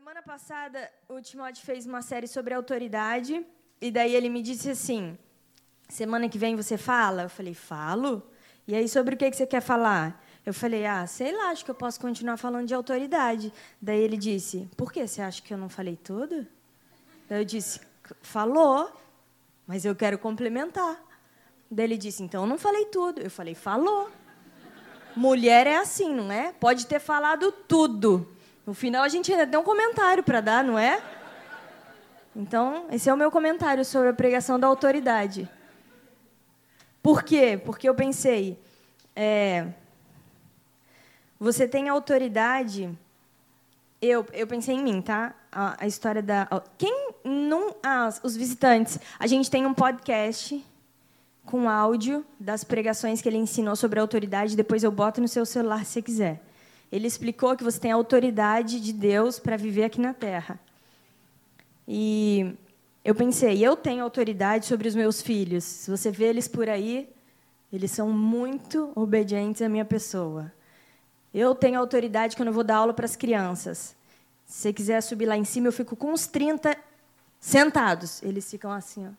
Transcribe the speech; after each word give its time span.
Semana 0.00 0.22
passada, 0.22 0.90
o 1.10 1.20
Timóteo 1.20 1.62
fez 1.62 1.84
uma 1.84 2.00
série 2.00 2.26
sobre 2.26 2.54
autoridade, 2.54 3.44
e 3.78 3.90
daí 3.90 4.14
ele 4.14 4.30
me 4.30 4.40
disse 4.40 4.70
assim: 4.70 5.18
semana 5.90 6.26
que 6.26 6.38
vem 6.38 6.56
você 6.56 6.78
fala? 6.78 7.24
Eu 7.24 7.28
falei: 7.28 7.52
falo. 7.52 8.22
E 8.66 8.74
aí, 8.74 8.88
sobre 8.88 9.14
o 9.14 9.18
que 9.18 9.30
você 9.30 9.46
quer 9.46 9.60
falar? 9.60 10.24
Eu 10.46 10.54
falei: 10.54 10.86
ah, 10.86 11.06
sei 11.06 11.36
lá, 11.36 11.50
acho 11.50 11.66
que 11.66 11.70
eu 11.70 11.74
posso 11.74 12.00
continuar 12.00 12.38
falando 12.38 12.66
de 12.66 12.72
autoridade. 12.72 13.52
Daí 13.78 14.00
ele 14.00 14.16
disse: 14.16 14.70
por 14.74 14.90
que 14.90 15.06
você 15.06 15.20
acha 15.20 15.42
que 15.42 15.52
eu 15.52 15.58
não 15.58 15.68
falei 15.68 15.98
tudo? 16.02 16.46
Daí 17.28 17.42
eu 17.42 17.44
disse: 17.44 17.78
falou, 18.22 18.90
mas 19.66 19.84
eu 19.84 19.94
quero 19.94 20.18
complementar. 20.18 20.98
Daí 21.70 21.84
ele 21.84 21.98
disse: 21.98 22.22
então 22.22 22.44
eu 22.44 22.48
não 22.48 22.56
falei 22.56 22.86
tudo. 22.86 23.20
Eu 23.20 23.30
falei: 23.30 23.54
falou. 23.54 24.10
Mulher 25.14 25.66
é 25.66 25.76
assim, 25.76 26.14
não 26.14 26.32
é? 26.32 26.54
Pode 26.54 26.86
ter 26.86 27.00
falado 27.00 27.52
tudo. 27.52 28.39
No 28.70 28.74
final, 28.74 29.02
a 29.02 29.08
gente 29.08 29.32
ainda 29.32 29.48
tem 29.48 29.58
um 29.58 29.64
comentário 29.64 30.22
para 30.22 30.40
dar, 30.40 30.62
não 30.62 30.78
é? 30.78 31.02
Então, 32.36 32.86
esse 32.92 33.10
é 33.10 33.12
o 33.12 33.16
meu 33.16 33.28
comentário 33.28 33.84
sobre 33.84 34.10
a 34.10 34.12
pregação 34.12 34.60
da 34.60 34.68
autoridade. 34.68 35.50
Por 37.02 37.24
quê? 37.24 37.60
Porque 37.64 37.88
eu 37.88 37.96
pensei, 37.96 38.56
é, 39.16 39.66
você 41.36 41.66
tem 41.66 41.88
autoridade. 41.88 42.96
Eu, 44.00 44.24
eu 44.32 44.46
pensei 44.46 44.76
em 44.76 44.84
mim, 44.84 45.02
tá? 45.02 45.34
A, 45.50 45.82
a 45.82 45.88
história 45.88 46.22
da. 46.22 46.46
Quem 46.78 47.10
não. 47.24 47.74
Ah, 47.82 48.08
os 48.22 48.36
visitantes. 48.36 49.00
A 49.18 49.26
gente 49.26 49.50
tem 49.50 49.66
um 49.66 49.74
podcast 49.74 50.64
com 51.44 51.68
áudio 51.68 52.24
das 52.38 52.62
pregações 52.62 53.20
que 53.20 53.28
ele 53.28 53.38
ensinou 53.38 53.74
sobre 53.74 53.98
a 53.98 54.02
autoridade. 54.02 54.54
Depois 54.54 54.84
eu 54.84 54.92
boto 54.92 55.20
no 55.20 55.26
seu 55.26 55.44
celular 55.44 55.84
se 55.84 55.94
você 55.94 56.02
quiser. 56.02 56.49
Ele 56.90 57.06
explicou 57.06 57.56
que 57.56 57.64
você 57.64 57.78
tem 57.78 57.92
a 57.92 57.94
autoridade 57.94 58.80
de 58.80 58.92
Deus 58.92 59.38
para 59.38 59.56
viver 59.56 59.84
aqui 59.84 60.00
na 60.00 60.12
Terra. 60.12 60.58
E 61.86 62.54
eu 63.04 63.14
pensei, 63.14 63.64
eu 63.64 63.76
tenho 63.76 64.02
autoridade 64.02 64.66
sobre 64.66 64.88
os 64.88 64.94
meus 64.94 65.22
filhos. 65.22 65.64
Se 65.64 65.90
você 65.90 66.10
vê 66.10 66.26
eles 66.26 66.48
por 66.48 66.68
aí, 66.68 67.08
eles 67.72 67.90
são 67.90 68.10
muito 68.10 68.92
obedientes 68.94 69.62
à 69.62 69.68
minha 69.68 69.84
pessoa. 69.84 70.52
Eu 71.32 71.54
tenho 71.54 71.78
autoridade 71.78 72.36
quando 72.36 72.48
eu 72.48 72.54
vou 72.54 72.64
dar 72.64 72.76
aula 72.76 72.92
para 72.92 73.04
as 73.04 73.14
crianças. 73.14 73.96
Se 74.44 74.62
você 74.62 74.72
quiser 74.72 75.00
subir 75.00 75.26
lá 75.26 75.36
em 75.36 75.44
cima, 75.44 75.68
eu 75.68 75.72
fico 75.72 75.94
com 75.94 76.12
uns 76.12 76.26
30 76.26 76.76
sentados. 77.38 78.20
Eles 78.22 78.50
ficam 78.50 78.72
assim, 78.72 79.06
ó. 79.06 79.10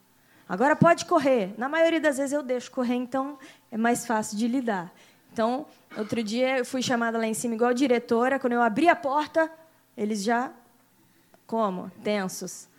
Agora 0.47 0.75
pode 0.75 1.05
correr. 1.05 1.53
Na 1.57 1.69
maioria 1.69 2.01
das 2.01 2.17
vezes 2.17 2.33
eu 2.33 2.43
deixo 2.43 2.69
correr, 2.71 2.95
então 2.95 3.39
é 3.71 3.77
mais 3.77 4.05
fácil 4.05 4.37
de 4.37 4.49
lidar. 4.49 4.93
Então, 5.31 5.65
outro 5.97 6.21
dia 6.21 6.59
eu 6.59 6.65
fui 6.65 6.81
chamada 6.81 7.17
lá 7.17 7.25
em 7.25 7.33
cima 7.33 7.55
igual 7.55 7.73
diretora, 7.73 8.39
quando 8.39 8.53
eu 8.53 8.61
abri 8.61 8.89
a 8.89 8.95
porta, 8.95 9.51
eles 9.95 10.23
já 10.23 10.51
como? 11.47 11.91
Tensos. 12.03 12.69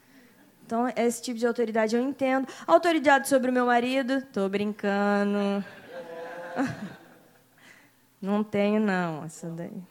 Então, 0.65 0.91
esse 0.97 1.21
tipo 1.21 1.39
de 1.39 1.47
autoridade 1.47 1.95
eu 1.95 2.03
entendo. 2.03 2.49
Autoridade 2.67 3.29
sobre 3.29 3.51
o 3.51 3.53
meu 3.53 3.67
marido, 3.67 4.23
tô 4.33 4.49
brincando. 4.49 5.63
Não 8.21 8.45
tenho 8.45 8.81
não, 8.81 9.25
essa 9.25 9.49
daí. 9.49 9.83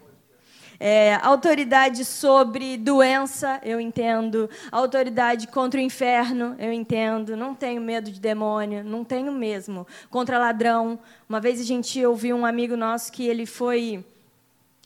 É, 0.84 1.14
autoridade 1.22 2.04
sobre 2.04 2.76
doença, 2.76 3.62
eu 3.64 3.80
entendo. 3.80 4.50
Autoridade 4.72 5.46
contra 5.46 5.80
o 5.80 5.84
inferno, 5.84 6.56
eu 6.58 6.74
entendo. 6.74 7.38
Não 7.38 7.54
tenho 7.54 7.80
medo 7.80 8.10
de 8.10 8.20
demônio, 8.20 8.84
não 8.84 9.04
tenho 9.04 9.32
mesmo. 9.32 9.86
Contra 10.09 10.40
ladrão. 10.40 10.98
Uma 11.30 11.40
vez 11.40 11.62
a 11.62 11.64
gente 11.64 12.04
ouviu 12.04 12.36
um 12.36 12.48
amigo 12.48 12.76
nosso 12.76 13.12
que 13.12 13.28
ele 13.28 13.46
foi 13.46 14.04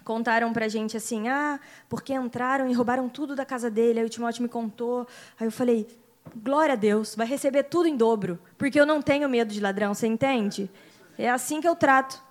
contaram 0.03 0.51
para 0.51 0.65
a 0.65 0.67
gente 0.67 0.97
assim, 0.97 1.29
ah, 1.29 1.61
porque 1.87 2.13
entraram 2.13 2.69
e 2.69 2.73
roubaram 2.73 3.07
tudo 3.07 3.33
da 3.33 3.45
casa 3.45 3.71
dele. 3.71 4.01
Aí 4.01 4.05
o 4.05 4.09
Timóteo 4.09 4.43
me 4.43 4.49
contou. 4.49 5.07
Aí 5.39 5.47
eu 5.47 5.51
falei, 5.51 5.87
glória 6.35 6.73
a 6.73 6.75
Deus, 6.75 7.15
vai 7.15 7.25
receber 7.25 7.63
tudo 7.63 7.87
em 7.87 7.95
dobro, 7.95 8.37
porque 8.57 8.77
eu 8.77 8.85
não 8.85 9.01
tenho 9.01 9.29
medo 9.29 9.53
de 9.53 9.61
ladrão, 9.61 9.93
você 9.93 10.07
entende? 10.07 10.69
É 11.17 11.29
assim 11.29 11.61
que 11.61 11.67
eu 11.69 11.75
trato, 11.75 12.21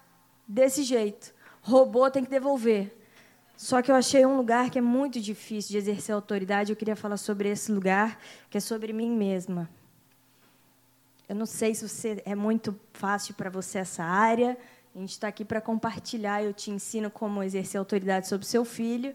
desse 0.47 0.83
jeito. 0.83 1.33
Roubou, 1.63 2.11
tem 2.11 2.23
que 2.23 2.31
devolver. 2.31 3.04
Só 3.57 3.81
que 3.81 3.91
eu 3.91 3.95
achei 3.95 4.27
um 4.27 4.37
lugar 4.37 4.69
que 4.69 4.79
é 4.79 4.83
muito 4.83 5.21
difícil 5.21 5.73
de 5.73 5.79
exercer 5.79 6.15
autoridade. 6.15 6.73
Eu 6.73 6.77
queria 6.77 6.97
falar 6.97 7.17
sobre 7.17 7.49
esse 7.49 7.71
lugar, 7.71 8.19
que 8.51 8.59
é 8.59 8.61
sobre 8.61 8.93
mim 8.93 9.11
mesma. 9.11 9.69
Eu 11.29 11.37
não 11.37 11.47
sei 11.47 11.75
se 11.75 11.89
você 11.89 12.23
é 12.27 12.35
muito 12.35 12.79
fácil 12.93 13.35
para 13.35 13.49
você 13.49 13.79
essa 13.79 14.03
área. 14.03 14.59
A 14.95 14.99
gente 14.99 15.13
está 15.13 15.29
aqui 15.29 15.45
para 15.45 15.61
compartilhar. 15.61 16.43
Eu 16.43 16.53
te 16.53 16.71
ensino 16.71 17.11
como 17.11 17.43
exercer 17.43 17.79
autoridade 17.79 18.29
sobre 18.29 18.47
seu 18.47 18.65
filho. 18.65 19.15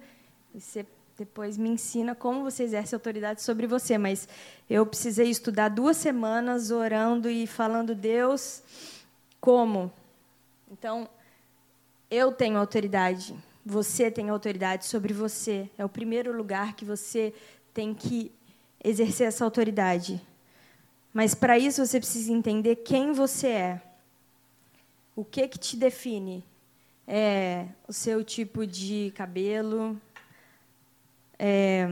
E 0.55 0.61
você 0.61 0.85
depois 1.17 1.57
me 1.57 1.69
ensina 1.69 2.15
como 2.15 2.43
você 2.43 2.63
exerce 2.63 2.95
autoridade 2.95 3.41
sobre 3.41 3.67
você. 3.67 3.97
Mas 3.97 4.27
eu 4.69 4.85
precisei 4.85 5.29
estudar 5.29 5.67
duas 5.67 5.97
semanas 5.97 6.71
orando 6.71 7.29
e 7.29 7.45
falando 7.45 7.93
Deus 7.93 8.63
como. 9.39 9.91
Então, 10.71 11.09
eu 12.09 12.31
tenho 12.31 12.57
autoridade 12.57 13.35
você 13.69 14.09
tem 14.09 14.29
autoridade 14.29 14.85
sobre 14.85 15.13
você. 15.13 15.69
É 15.77 15.85
o 15.85 15.89
primeiro 15.89 16.35
lugar 16.35 16.73
que 16.73 16.83
você 16.83 17.33
tem 17.73 17.93
que 17.93 18.31
exercer 18.83 19.27
essa 19.27 19.45
autoridade. 19.45 20.19
Mas 21.13 21.35
para 21.35 21.57
isso 21.57 21.85
você 21.85 21.99
precisa 21.99 22.31
entender 22.31 22.77
quem 22.77 23.13
você 23.13 23.47
é. 23.47 23.81
O 25.15 25.23
que 25.23 25.47
que 25.47 25.59
te 25.59 25.77
define? 25.77 26.43
É 27.07 27.67
o 27.87 27.93
seu 27.93 28.23
tipo 28.23 28.65
de 28.65 29.11
cabelo, 29.15 29.99
é 31.37 31.87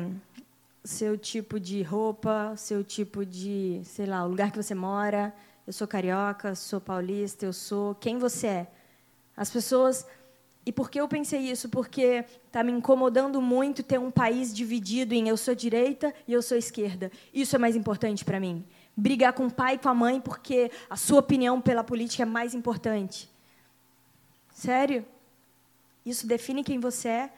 o 0.84 0.88
seu 0.88 1.18
tipo 1.18 1.60
de 1.60 1.82
roupa, 1.84 2.52
o 2.54 2.58
seu 2.58 2.84
tipo 2.84 3.26
de, 3.26 3.82
sei 3.84 4.06
lá, 4.06 4.24
o 4.24 4.30
lugar 4.30 4.52
que 4.52 4.62
você 4.62 4.74
mora. 4.74 5.34
Eu 5.66 5.74
sou 5.74 5.88
carioca, 5.88 6.56
sou 6.56 6.80
paulista, 6.80 7.46
eu 7.46 7.54
sou 7.54 7.94
quem 7.96 8.18
você 8.18 8.48
é. 8.48 8.68
As 9.36 9.50
pessoas 9.50 10.08
e 10.68 10.72
por 10.74 10.92
que 10.92 11.00
eu 11.00 11.08
pensei 11.08 11.50
isso? 11.50 11.70
Porque 11.70 12.26
está 12.46 12.62
me 12.62 12.74
incomodando 12.74 13.42
muito 13.42 13.82
ter 13.82 13.98
um 13.98 14.12
país 14.12 14.54
dividido 14.54 15.14
em 15.14 15.30
eu 15.30 15.38
sou 15.38 15.56
direita 15.56 16.14
e 16.28 16.34
eu 16.34 16.42
sou 16.42 16.58
esquerda. 16.58 17.10
Isso 17.34 17.56
é 17.56 17.60
mais 17.60 17.74
importante 17.74 18.26
para 18.26 18.38
mim. 18.38 18.66
Brigar 18.94 19.32
com 19.32 19.48
o 19.48 19.52
pai 19.52 19.76
e 19.76 19.78
com 19.78 19.88
a 19.88 19.94
mãe 19.94 20.20
porque 20.20 20.70
a 20.90 20.98
sua 20.98 21.20
opinião 21.20 21.62
pela 21.62 21.86
política 21.86 22.24
é 22.24 22.26
mais 22.26 22.54
importante. 22.54 23.30
Sério? 24.54 25.06
Isso 26.06 26.28
define 26.28 26.66
quem 26.66 26.82
você 26.82 27.08
é? 27.08 27.34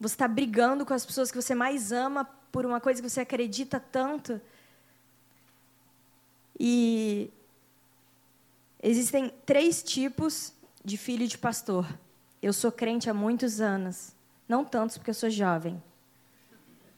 Você 0.00 0.16
está 0.16 0.26
brigando 0.26 0.84
com 0.84 0.92
as 0.92 1.06
pessoas 1.06 1.30
que 1.30 1.40
você 1.40 1.54
mais 1.54 1.92
ama 1.92 2.24
por 2.50 2.66
uma 2.66 2.80
coisa 2.80 3.00
que 3.00 3.08
você 3.08 3.20
acredita 3.20 3.78
tanto? 3.78 4.40
E 6.58 7.30
existem 8.82 9.32
três 9.46 9.84
tipos 9.84 10.52
de 10.84 10.96
filho 10.96 11.28
de 11.28 11.38
pastor. 11.38 11.86
Eu 12.42 12.52
sou 12.52 12.70
crente 12.70 13.08
há 13.08 13.14
muitos 13.14 13.60
anos. 13.60 14.14
Não 14.48 14.64
tantos, 14.64 14.96
porque 14.96 15.10
eu 15.10 15.14
sou 15.14 15.30
jovem. 15.30 15.82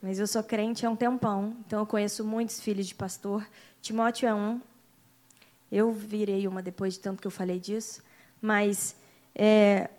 Mas 0.03 0.19
eu 0.19 0.27
sou 0.27 0.43
crente 0.43 0.85
há 0.85 0.91
um 0.91 0.97
tempão. 0.97 1.57
Então 1.67 1.81
eu 1.81 1.87
conheço 1.87 2.25
muitos 2.25 2.61
filhos 2.61 2.87
de 2.87 2.95
pastor. 2.95 3.47
Timóteo 3.81 4.29
é 4.29 4.35
um. 4.35 4.61
Eu 5.71 5.93
virei 5.93 6.47
uma 6.47 6.63
depois 6.63 6.95
de 6.95 7.01
tanto 7.01 7.21
que 7.21 7.27
eu 7.27 7.31
falei 7.31 7.59
disso. 7.59 8.03
Mas 8.41 8.97
é, 9.35 9.91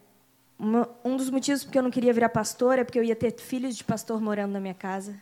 um 1.03 1.15
dos 1.15 1.29
motivos 1.29 1.63
porque 1.63 1.77
eu 1.77 1.83
não 1.83 1.91
queria 1.91 2.13
virar 2.13 2.29
pastor 2.29 2.79
é 2.79 2.83
porque 2.83 2.99
eu 2.99 3.03
ia 3.03 3.15
ter 3.15 3.31
filhos 3.39 3.75
de 3.75 3.83
pastor 3.83 4.21
morando 4.21 4.51
na 4.51 4.59
minha 4.59 4.73
casa. 4.73 5.15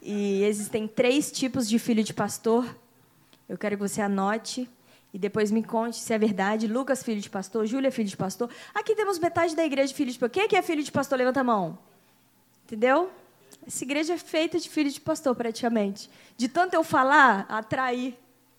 E 0.00 0.42
existem 0.42 0.88
três 0.88 1.30
tipos 1.30 1.68
de 1.68 1.78
filho 1.78 2.02
de 2.02 2.12
pastor. 2.12 2.76
Eu 3.48 3.56
quero 3.56 3.76
que 3.76 3.82
você 3.82 4.00
anote. 4.00 4.68
E 5.12 5.18
depois 5.18 5.50
me 5.50 5.62
conte 5.62 5.98
se 5.98 6.12
é 6.12 6.18
verdade. 6.18 6.66
Lucas, 6.66 7.02
filho 7.02 7.20
de 7.20 7.28
pastor. 7.28 7.66
Júlia, 7.66 7.92
filho 7.92 8.08
de 8.08 8.16
pastor. 8.16 8.48
Aqui 8.74 8.94
temos 8.94 9.18
metade 9.18 9.54
da 9.54 9.64
igreja 9.64 9.92
filho 9.94 10.10
de 10.10 10.18
pastor. 10.18 10.30
Quem 10.30 10.44
é 10.44 10.48
que 10.48 10.56
é 10.56 10.62
filho 10.62 10.82
de 10.82 10.90
pastor? 10.90 11.18
Levanta 11.18 11.40
a 11.40 11.44
mão. 11.44 11.78
Entendeu? 12.64 13.10
Essa 13.66 13.84
igreja 13.84 14.14
é 14.14 14.18
feita 14.18 14.58
de 14.58 14.68
filho 14.68 14.90
de 14.90 15.00
pastor, 15.00 15.34
praticamente. 15.34 16.10
De 16.36 16.48
tanto 16.48 16.74
eu 16.74 16.82
falar, 16.82 17.46
atrair. 17.48 18.16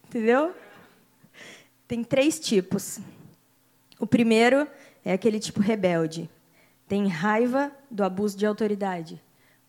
Entendeu? 0.07 0.53
Tem 1.88 2.03
três 2.03 2.39
tipos. 2.39 3.00
O 4.00 4.05
primeiro 4.05 4.67
é 5.03 5.13
aquele 5.13 5.39
tipo 5.39 5.59
rebelde. 5.59 6.29
Tem 6.88 7.07
raiva 7.07 7.71
do 7.89 8.03
abuso 8.03 8.38
de 8.38 8.45
autoridade. 8.45 9.19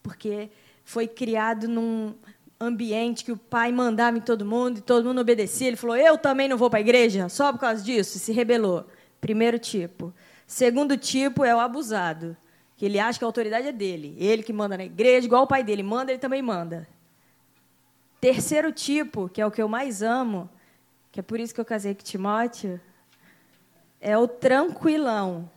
Porque 0.02 0.50
foi 0.84 1.08
criado 1.08 1.66
num, 1.66 2.14
ambiente 2.64 3.24
que 3.24 3.32
o 3.32 3.36
pai 3.36 3.70
mandava 3.70 4.18
em 4.18 4.20
todo 4.20 4.44
mundo 4.44 4.78
e 4.78 4.80
todo 4.80 5.04
mundo 5.04 5.20
obedecia. 5.20 5.68
Ele 5.68 5.76
falou: 5.76 5.96
Eu 5.96 6.18
também 6.18 6.48
não 6.48 6.56
vou 6.56 6.70
para 6.70 6.78
a 6.78 6.80
igreja 6.80 7.28
só 7.28 7.52
por 7.52 7.58
causa 7.58 7.82
disso. 7.82 8.16
E 8.16 8.20
se 8.20 8.32
rebelou. 8.32 8.86
Primeiro 9.20 9.58
tipo. 9.58 10.12
Segundo 10.46 10.96
tipo 10.96 11.44
é 11.44 11.54
o 11.54 11.60
abusado, 11.60 12.36
que 12.76 12.84
ele 12.84 12.98
acha 12.98 13.18
que 13.18 13.24
a 13.24 13.28
autoridade 13.28 13.68
é 13.68 13.72
dele. 13.72 14.16
Ele 14.18 14.42
que 14.42 14.52
manda 14.52 14.76
na 14.76 14.84
igreja, 14.84 15.26
igual 15.26 15.44
o 15.44 15.46
pai 15.46 15.64
dele 15.64 15.82
manda, 15.82 16.12
ele 16.12 16.18
também 16.18 16.42
manda. 16.42 16.86
Terceiro 18.20 18.72
tipo, 18.72 19.28
que 19.28 19.40
é 19.40 19.46
o 19.46 19.50
que 19.50 19.62
eu 19.62 19.68
mais 19.68 20.02
amo, 20.02 20.48
que 21.10 21.20
é 21.20 21.22
por 21.22 21.38
isso 21.38 21.54
que 21.54 21.60
eu 21.60 21.64
casei 21.64 21.94
com 21.94 22.02
Timóteo, 22.02 22.80
é 24.00 24.16
o 24.18 24.28
tranquilão. 24.28 25.50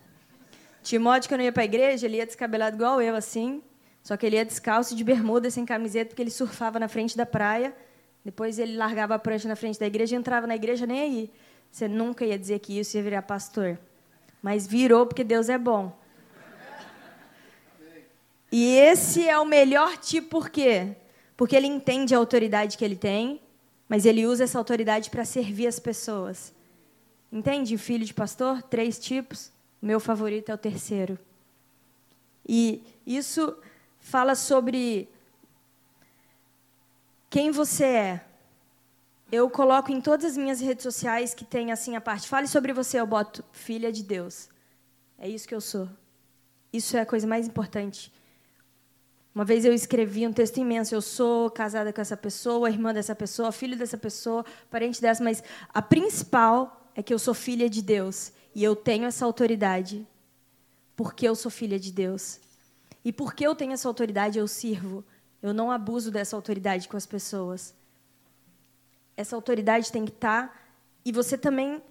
Timóteo, 0.84 1.30
quando 1.30 1.42
ia 1.42 1.52
para 1.52 1.64
a 1.64 1.66
igreja, 1.66 2.06
ele 2.06 2.18
ia 2.18 2.26
descabelado 2.26 2.78
igual 2.78 3.02
eu, 3.02 3.16
assim. 3.16 3.62
Só 4.08 4.16
que 4.16 4.26
ele 4.26 4.38
ia 4.38 4.46
descalço, 4.46 4.96
de 4.96 5.04
bermuda, 5.04 5.52
sem 5.52 5.66
camiseta, 5.66 6.12
porque 6.12 6.22
ele 6.22 6.32
surfava 6.32 6.80
na 6.80 6.88
frente 6.88 7.18
da 7.18 7.26
praia. 7.26 7.76
Depois 8.24 8.58
ele 8.58 8.78
largava 8.78 9.16
a 9.16 9.20
prancha 9.20 9.50
na 9.50 9.56
frente 9.58 9.78
da 9.78 9.86
igreja 9.86 10.16
e 10.16 10.18
entrava 10.18 10.48
na 10.48 10.56
igreja 10.56 10.86
nem 10.86 11.02
aí. 11.02 11.32
Você 11.70 11.90
nunca 11.90 12.24
ia 12.24 12.40
dizer 12.40 12.60
que 12.60 12.80
isso 12.80 12.96
ia 12.96 13.04
virar 13.04 13.22
pastor. 13.24 13.78
Mas 14.42 14.66
virou 14.66 15.06
porque 15.06 15.26
Deus 15.26 15.50
é 15.50 15.58
bom. 15.58 15.94
E 18.50 18.78
esse 18.78 19.28
é 19.28 19.38
o 19.38 19.44
melhor 19.44 19.98
tipo, 19.98 20.30
por 20.30 20.50
quê? 20.50 20.96
Porque 21.36 21.54
ele 21.54 21.68
entende 21.68 22.16
a 22.16 22.18
autoridade 22.18 22.78
que 22.78 22.86
ele 22.86 22.96
tem, 22.96 23.42
mas 23.90 24.06
ele 24.06 24.26
usa 24.26 24.46
essa 24.46 24.58
autoridade 24.58 25.10
para 25.10 25.26
servir 25.26 25.68
as 25.68 25.82
pessoas. 25.82 26.54
Entende? 27.30 27.78
Filho 27.78 28.06
de 28.06 28.14
pastor, 28.14 28.64
três 28.64 28.98
tipos. 28.98 29.52
O 29.82 29.86
meu 29.86 30.00
favorito 30.00 30.50
é 30.50 30.54
o 30.54 30.58
terceiro. 30.58 31.20
E 32.48 32.82
isso 33.06 33.54
fala 34.08 34.36
sobre 34.36 35.10
quem 37.30 37.52
você 37.52 37.84
é. 37.84 38.26
Eu 39.30 39.50
coloco 39.50 39.92
em 39.92 40.00
todas 40.00 40.32
as 40.32 40.38
minhas 40.38 40.62
redes 40.62 40.84
sociais 40.84 41.34
que 41.34 41.44
tem 41.44 41.74
assim 41.74 41.98
a 41.98 42.00
parte, 42.00 42.26
fale 42.26 42.48
sobre 42.48 42.72
você, 42.72 43.02
eu 43.02 43.06
boto 43.06 43.44
filha 43.52 43.92
de 43.92 44.02
Deus. 44.02 44.48
É 45.18 45.28
isso 45.28 45.46
que 45.46 45.54
eu 45.54 45.60
sou. 45.60 45.90
Isso 46.72 46.96
é 46.96 47.02
a 47.02 47.06
coisa 47.06 47.28
mais 47.28 47.48
importante. 47.48 48.14
Uma 49.36 49.44
vez 49.44 49.66
eu 49.66 49.74
escrevi 49.74 50.26
um 50.26 50.32
texto 50.32 50.58
imenso. 50.58 50.96
Eu 50.96 51.02
sou 51.02 51.52
casada 51.52 51.92
com 51.92 52.00
essa 52.00 52.16
pessoa, 52.16 52.70
irmã 52.70 52.94
dessa 52.94 53.14
pessoa, 53.14 53.52
filho 53.52 53.78
dessa 53.78 53.98
pessoa, 53.98 54.46
parente 54.72 55.02
dessa, 55.02 55.22
mas 55.22 55.44
a 55.74 55.82
principal 55.82 56.90
é 56.96 57.04
que 57.04 57.14
eu 57.14 57.20
sou 57.20 57.34
filha 57.34 57.70
de 57.70 57.82
Deus 57.82 58.32
e 58.56 58.64
eu 58.64 58.74
tenho 58.74 59.06
essa 59.06 59.26
autoridade 59.26 60.08
porque 60.96 61.28
eu 61.28 61.36
sou 61.36 61.52
filha 61.52 61.78
de 61.78 61.92
Deus. 61.92 62.40
E 63.04 63.14
porque 63.14 63.46
eu 63.46 63.56
tenho 63.56 63.74
essa 63.74 63.88
autoridade, 63.88 64.40
eu 64.40 64.48
sirvo. 64.48 65.04
Eu 65.42 65.54
não 65.54 65.72
abuso 65.72 66.12
dessa 66.12 66.36
autoridade 66.36 66.88
com 66.88 66.98
as 66.98 67.06
pessoas. 67.06 67.76
Essa 69.16 69.36
autoridade 69.36 69.92
tem 69.92 70.06
que 70.06 70.12
estar. 70.12 70.48
Tá, 70.48 70.54
e 71.06 71.12
você 71.12 71.38
também 71.38 71.82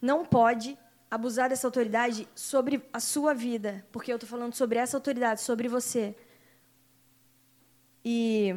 não 0.00 0.24
pode 0.24 0.76
abusar 1.10 1.48
dessa 1.48 1.66
autoridade 1.66 2.28
sobre 2.34 2.84
a 2.92 3.00
sua 3.00 3.32
vida, 3.32 3.86
porque 3.92 4.12
eu 4.12 4.16
estou 4.16 4.28
falando 4.28 4.54
sobre 4.54 4.78
essa 4.78 4.96
autoridade, 4.96 5.40
sobre 5.40 5.68
você. 5.68 6.14
E 8.04 8.54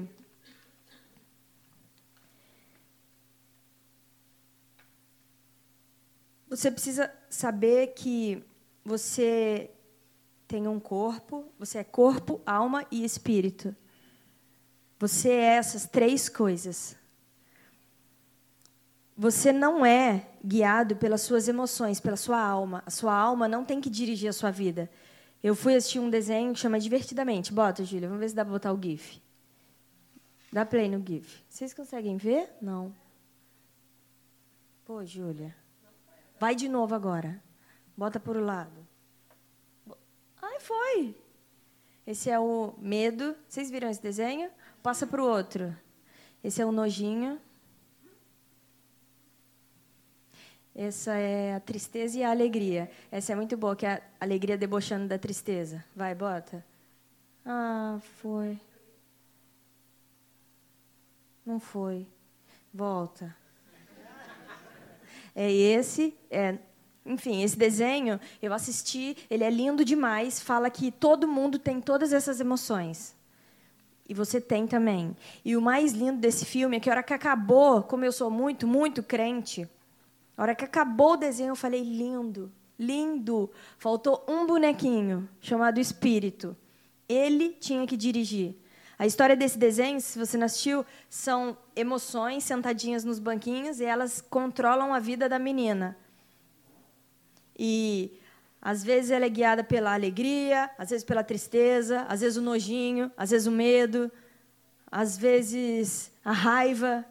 você 6.50 6.72
precisa 6.72 7.14
saber 7.30 7.94
que 7.94 8.44
você 8.84 9.70
tem 10.50 10.68
um 10.68 10.80
corpo, 10.80 11.46
você 11.60 11.78
é 11.78 11.84
corpo, 11.84 12.42
alma 12.44 12.84
e 12.90 13.06
espírito. 13.06 13.76
Você 14.98 15.30
é 15.30 15.58
essas 15.58 15.86
três 15.86 16.28
coisas. 16.28 16.98
Você 19.16 19.54
não 19.54 19.86
é 19.86 20.28
guiado 20.44 20.96
pelas 20.96 21.22
suas 21.22 21.48
emoções, 21.48 22.00
pela 22.00 22.18
sua 22.18 22.42
alma. 22.42 22.82
A 22.84 22.90
sua 22.90 23.14
alma 23.14 23.48
não 23.48 23.64
tem 23.64 23.80
que 23.80 23.92
dirigir 23.92 24.28
a 24.28 24.34
sua 24.34 24.50
vida. 24.50 24.90
Eu 25.44 25.54
fui 25.54 25.76
assistir 25.76 26.00
um 26.00 26.10
desenho 26.10 26.52
que 26.52 26.60
chama 26.60 26.80
Divertidamente. 26.80 27.54
Bota, 27.54 27.86
Júlia, 27.86 28.08
vamos 28.08 28.20
ver 28.20 28.30
se 28.30 28.36
dá 28.36 28.44
para 28.44 28.54
botar 28.54 28.74
o 28.74 28.82
GIF. 28.82 29.22
Dá 30.52 30.66
play 30.66 30.90
no 30.90 31.06
GIF. 31.06 31.44
Vocês 31.48 31.76
conseguem 31.76 32.18
ver? 32.18 32.50
Não. 32.60 32.92
Pô, 34.84 35.06
Júlia. 35.06 35.56
Vai 36.40 36.56
de 36.56 36.68
novo 36.68 36.96
agora. 36.96 37.40
Bota 37.96 38.20
por 38.20 38.36
o 38.36 38.44
lado. 38.44 38.89
Foi. 40.60 41.16
Esse 42.06 42.30
é 42.30 42.40
o 42.40 42.74
medo. 42.78 43.36
Vocês 43.48 43.70
viram 43.72 43.90
esse 43.90 44.02
desenho? 44.02 44.50
Passa 44.84 45.08
para 45.08 45.22
o 45.22 45.28
outro. 45.28 45.76
Esse 46.44 46.62
é 46.62 46.66
o 46.66 46.72
nojinho. 46.72 47.40
Essa 50.76 51.14
é 51.16 51.56
a 51.56 51.60
tristeza 51.60 52.18
e 52.18 52.24
a 52.24 52.32
alegria. 52.32 52.90
Essa 53.12 53.34
é 53.34 53.36
muito 53.36 53.58
boa, 53.58 53.76
que 53.76 53.86
é 53.86 53.96
a 53.96 54.02
alegria 54.20 54.58
debochando 54.58 55.08
da 55.08 55.18
tristeza. 55.18 55.84
Vai, 55.96 56.16
bota. 56.16 56.64
Ah, 57.46 58.00
foi. 58.22 58.60
Não 61.46 61.60
foi. 61.60 62.08
Volta. 62.74 63.36
É 65.36 65.52
esse, 65.52 66.18
é, 66.30 66.58
enfim, 67.10 67.42
esse 67.42 67.58
desenho 67.58 68.20
eu 68.40 68.54
assisti, 68.54 69.18
ele 69.32 69.44
é 69.44 69.50
lindo 69.50 69.84
demais, 69.84 70.40
fala 70.40 70.70
que 70.70 70.92
todo 70.92 71.28
mundo 71.28 71.58
tem 71.58 71.82
todas 71.82 72.14
essas 72.14 72.40
emoções. 72.40 73.16
E 74.08 74.14
você 74.14 74.40
tem 74.40 74.68
também. 74.68 75.16
E 75.44 75.58
o 75.58 75.62
mais 75.62 75.92
lindo 75.92 76.20
desse 76.20 76.46
filme 76.46 76.78
é 76.78 76.80
que 76.80 76.88
a 76.88 76.94
hora 76.94 77.04
que 77.04 77.14
acabou, 77.14 77.82
como 77.82 78.06
eu 78.06 78.12
sou 78.12 78.30
muito, 78.30 78.68
muito 78.68 79.02
crente, 79.02 79.68
a 80.38 80.44
hora 80.44 80.56
que 80.56 80.64
acabou 80.64 81.14
o 81.14 81.18
desenho 81.18 81.50
eu 81.50 81.56
falei 81.56 81.82
lindo, 81.82 82.52
lindo. 82.78 83.50
Faltou 83.78 84.24
um 84.28 84.46
bonequinho 84.46 85.28
chamado 85.42 85.80
Espírito. 85.80 86.56
Ele 87.08 87.50
tinha 87.60 87.86
que 87.88 87.98
dirigir. 87.98 88.56
A 88.98 89.06
história 89.06 89.36
desse 89.36 89.58
desenho, 89.58 90.00
se 90.00 90.18
você 90.18 90.38
não 90.38 90.46
assistiu, 90.46 90.86
são 91.10 91.58
emoções 91.76 92.44
sentadinhas 92.44 93.04
nos 93.04 93.18
banquinhos 93.18 93.80
e 93.80 93.86
elas 93.86 94.22
controlam 94.22 94.94
a 94.94 95.00
vida 95.00 95.28
da 95.28 95.40
menina. 95.40 95.98
E 97.60 98.18
às 98.62 98.84
vezes 98.84 99.12
ela 99.12 99.26
é 99.26 99.30
guiada 99.30 99.64
pela 99.64 99.94
alegria, 99.94 100.70
às 100.78 100.90
vezes 100.90 101.04
pela 101.04 101.24
tristeza, 101.24 102.06
às 102.08 102.22
vezes 102.22 102.38
o 102.38 102.42
nojinho, 102.42 103.12
às 103.18 103.32
vezes 103.32 103.46
o 103.48 103.52
medo, 103.52 104.10
às 104.90 105.18
vezes 105.18 106.10
a 106.24 106.32
raiva. 106.32 107.04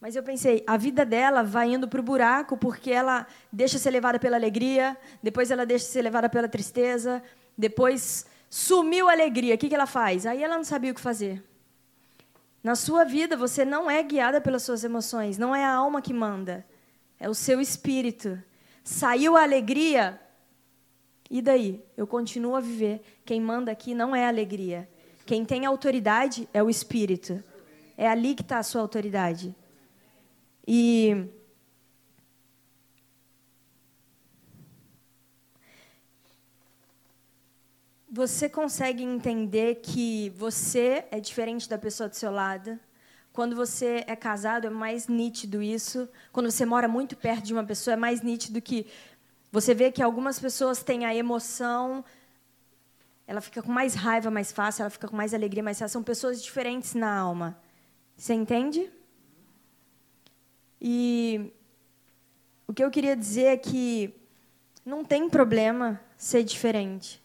Mas 0.00 0.16
eu 0.16 0.22
pensei, 0.22 0.64
a 0.66 0.78
vida 0.78 1.04
dela 1.04 1.42
vai 1.42 1.74
indo 1.74 1.86
para 1.86 2.00
o 2.00 2.02
buraco 2.02 2.56
porque 2.56 2.90
ela 2.90 3.26
deixa 3.52 3.78
ser 3.78 3.90
levada 3.90 4.18
pela 4.18 4.36
alegria, 4.36 4.96
depois 5.22 5.50
ela 5.50 5.66
deixa 5.66 5.84
ser 5.84 6.00
levada 6.00 6.28
pela 6.28 6.48
tristeza, 6.48 7.22
depois 7.58 8.26
Sumiu 8.48 9.08
a 9.08 9.12
alegria, 9.12 9.54
o 9.54 9.58
que 9.58 9.74
ela 9.74 9.86
faz? 9.86 10.24
Aí 10.24 10.42
ela 10.42 10.56
não 10.56 10.64
sabia 10.64 10.92
o 10.92 10.94
que 10.94 11.00
fazer. 11.00 11.42
Na 12.62 12.74
sua 12.74 13.04
vida, 13.04 13.36
você 13.36 13.64
não 13.64 13.90
é 13.90 14.02
guiada 14.02 14.40
pelas 14.40 14.62
suas 14.62 14.82
emoções, 14.82 15.38
não 15.38 15.54
é 15.54 15.64
a 15.64 15.74
alma 15.74 16.02
que 16.02 16.12
manda, 16.12 16.66
é 17.18 17.28
o 17.28 17.34
seu 17.34 17.60
espírito. 17.60 18.42
Saiu 18.86 19.36
a 19.36 19.42
alegria, 19.42 20.20
e 21.28 21.42
daí? 21.42 21.84
Eu 21.96 22.06
continuo 22.06 22.54
a 22.54 22.60
viver. 22.60 23.00
Quem 23.24 23.40
manda 23.40 23.72
aqui 23.72 23.92
não 23.92 24.14
é 24.14 24.24
a 24.24 24.28
alegria. 24.28 24.88
Quem 25.26 25.44
tem 25.44 25.66
autoridade 25.66 26.48
é 26.54 26.62
o 26.62 26.70
espírito. 26.70 27.42
É 27.96 28.06
ali 28.06 28.32
que 28.32 28.42
está 28.42 28.60
a 28.60 28.62
sua 28.62 28.80
autoridade. 28.80 29.52
E 30.64 31.26
você 38.08 38.48
consegue 38.48 39.02
entender 39.02 39.80
que 39.82 40.30
você 40.36 41.06
é 41.10 41.18
diferente 41.18 41.68
da 41.68 41.76
pessoa 41.76 42.08
do 42.08 42.14
seu 42.14 42.30
lado. 42.30 42.78
Quando 43.36 43.54
você 43.54 44.02
é 44.06 44.16
casado, 44.16 44.66
é 44.66 44.70
mais 44.70 45.08
nítido 45.08 45.62
isso. 45.62 46.08
Quando 46.32 46.50
você 46.50 46.64
mora 46.64 46.88
muito 46.88 47.14
perto 47.14 47.44
de 47.44 47.52
uma 47.52 47.62
pessoa, 47.62 47.92
é 47.92 47.96
mais 47.96 48.22
nítido 48.22 48.62
que 48.62 48.86
você 49.52 49.74
vê 49.74 49.92
que 49.92 50.02
algumas 50.02 50.38
pessoas 50.40 50.82
têm 50.82 51.04
a 51.04 51.14
emoção, 51.14 52.02
ela 53.26 53.42
fica 53.42 53.62
com 53.62 53.70
mais 53.70 53.92
raiva 53.92 54.30
mais 54.30 54.50
fácil, 54.52 54.84
ela 54.84 54.88
fica 54.88 55.06
com 55.06 55.14
mais 55.14 55.34
alegria 55.34 55.62
mais 55.62 55.78
fácil. 55.78 55.92
São 55.92 56.02
pessoas 56.02 56.42
diferentes 56.42 56.94
na 56.94 57.14
alma. 57.14 57.58
Você 58.16 58.32
entende? 58.32 58.90
E 60.80 61.52
o 62.66 62.72
que 62.72 62.82
eu 62.82 62.90
queria 62.90 63.14
dizer 63.14 63.48
é 63.48 63.56
que 63.58 64.14
não 64.82 65.04
tem 65.04 65.28
problema 65.28 66.00
ser 66.16 66.42
diferente. 66.42 67.22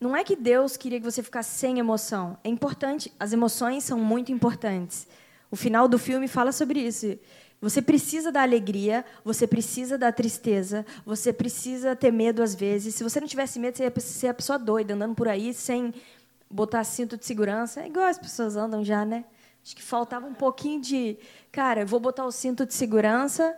Não 0.00 0.14
é 0.14 0.22
que 0.22 0.36
Deus 0.36 0.76
queria 0.76 1.00
que 1.00 1.04
você 1.04 1.22
ficasse 1.22 1.58
sem 1.58 1.78
emoção. 1.78 2.38
É 2.44 2.48
importante, 2.48 3.12
as 3.18 3.32
emoções 3.32 3.82
são 3.84 3.98
muito 3.98 4.30
importantes. 4.30 5.08
O 5.50 5.56
final 5.56 5.88
do 5.88 5.98
filme 5.98 6.28
fala 6.28 6.52
sobre 6.52 6.80
isso. 6.80 7.18
Você 7.60 7.82
precisa 7.82 8.30
da 8.30 8.42
alegria, 8.42 9.04
você 9.24 9.44
precisa 9.44 9.98
da 9.98 10.12
tristeza, 10.12 10.86
você 11.04 11.32
precisa 11.32 11.96
ter 11.96 12.12
medo 12.12 12.40
às 12.40 12.54
vezes. 12.54 12.94
Se 12.94 13.02
você 13.02 13.18
não 13.18 13.26
tivesse 13.26 13.58
medo, 13.58 13.76
você 13.76 13.84
ia 13.84 14.00
ser 14.00 14.28
a 14.28 14.34
pessoa 14.34 14.58
doida, 14.58 14.94
andando 14.94 15.16
por 15.16 15.26
aí 15.26 15.52
sem 15.52 15.92
botar 16.48 16.84
cinto 16.84 17.16
de 17.16 17.26
segurança. 17.26 17.80
É 17.80 17.88
igual 17.88 18.06
as 18.06 18.18
pessoas 18.18 18.54
andam 18.54 18.84
já, 18.84 19.04
né? 19.04 19.24
Acho 19.64 19.74
que 19.74 19.82
faltava 19.82 20.26
um 20.26 20.34
pouquinho 20.34 20.80
de, 20.80 21.18
cara, 21.50 21.84
vou 21.84 21.98
botar 21.98 22.24
o 22.24 22.30
cinto 22.30 22.64
de 22.64 22.72
segurança, 22.72 23.56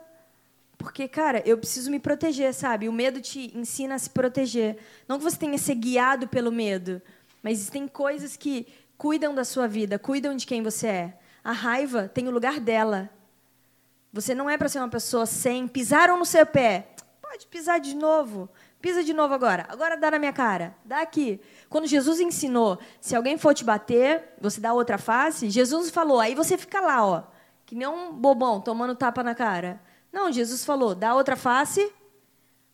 porque, 0.80 1.06
cara, 1.06 1.42
eu 1.44 1.58
preciso 1.58 1.90
me 1.90 2.00
proteger, 2.00 2.54
sabe? 2.54 2.88
O 2.88 2.92
medo 2.92 3.20
te 3.20 3.56
ensina 3.56 3.96
a 3.96 3.98
se 3.98 4.08
proteger. 4.08 4.78
Não 5.06 5.18
que 5.18 5.24
você 5.24 5.36
tenha 5.36 5.58
ser 5.58 5.74
guiado 5.74 6.26
pelo 6.26 6.50
medo, 6.50 7.02
mas 7.42 7.58
existem 7.58 7.86
coisas 7.86 8.34
que 8.34 8.66
cuidam 8.96 9.34
da 9.34 9.44
sua 9.44 9.68
vida, 9.68 9.98
cuidam 9.98 10.34
de 10.34 10.46
quem 10.46 10.62
você 10.62 10.86
é. 10.86 11.18
A 11.44 11.52
raiva 11.52 12.08
tem 12.08 12.26
o 12.28 12.30
lugar 12.30 12.58
dela. 12.58 13.10
Você 14.10 14.34
não 14.34 14.48
é 14.48 14.56
para 14.56 14.70
ser 14.70 14.78
uma 14.78 14.88
pessoa 14.88 15.26
sem. 15.26 15.68
Pisaram 15.68 16.18
no 16.18 16.24
seu 16.24 16.46
pé. 16.46 16.88
Pode 17.20 17.46
pisar 17.46 17.78
de 17.78 17.94
novo. 17.94 18.48
Pisa 18.80 19.04
de 19.04 19.12
novo 19.12 19.34
agora. 19.34 19.66
Agora 19.68 19.98
dá 19.98 20.10
na 20.10 20.18
minha 20.18 20.32
cara. 20.32 20.74
Dá 20.82 21.02
aqui. 21.02 21.42
Quando 21.68 21.86
Jesus 21.86 22.20
ensinou, 22.20 22.78
se 23.02 23.14
alguém 23.14 23.36
for 23.36 23.52
te 23.52 23.64
bater, 23.64 24.32
você 24.40 24.58
dá 24.58 24.72
outra 24.72 24.96
face, 24.96 25.50
Jesus 25.50 25.90
falou, 25.90 26.18
aí 26.18 26.34
você 26.34 26.56
fica 26.56 26.80
lá, 26.80 27.06
ó, 27.06 27.24
que 27.66 27.74
nem 27.74 27.86
um 27.86 28.14
bobão 28.14 28.62
tomando 28.62 28.94
tapa 28.94 29.22
na 29.22 29.34
cara. 29.34 29.78
Não, 30.12 30.32
Jesus 30.32 30.64
falou, 30.64 30.94
dá 30.94 31.14
outra 31.14 31.36
face, 31.36 31.92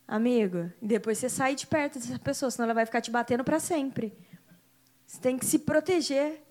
amigo, 0.08 0.70
e 0.80 0.86
depois 0.86 1.18
você 1.18 1.28
sai 1.28 1.54
de 1.54 1.66
perto 1.66 1.98
dessa 1.98 2.18
pessoa, 2.18 2.50
senão 2.50 2.64
ela 2.64 2.74
vai 2.74 2.86
ficar 2.86 3.00
te 3.00 3.10
batendo 3.10 3.44
para 3.44 3.60
sempre. 3.60 4.16
Você 5.06 5.20
tem 5.20 5.38
que 5.38 5.44
se 5.46 5.60
proteger. 5.60 6.42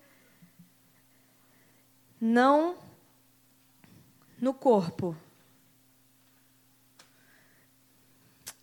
Não 2.20 2.76
no 4.40 4.54
corpo. 4.54 5.16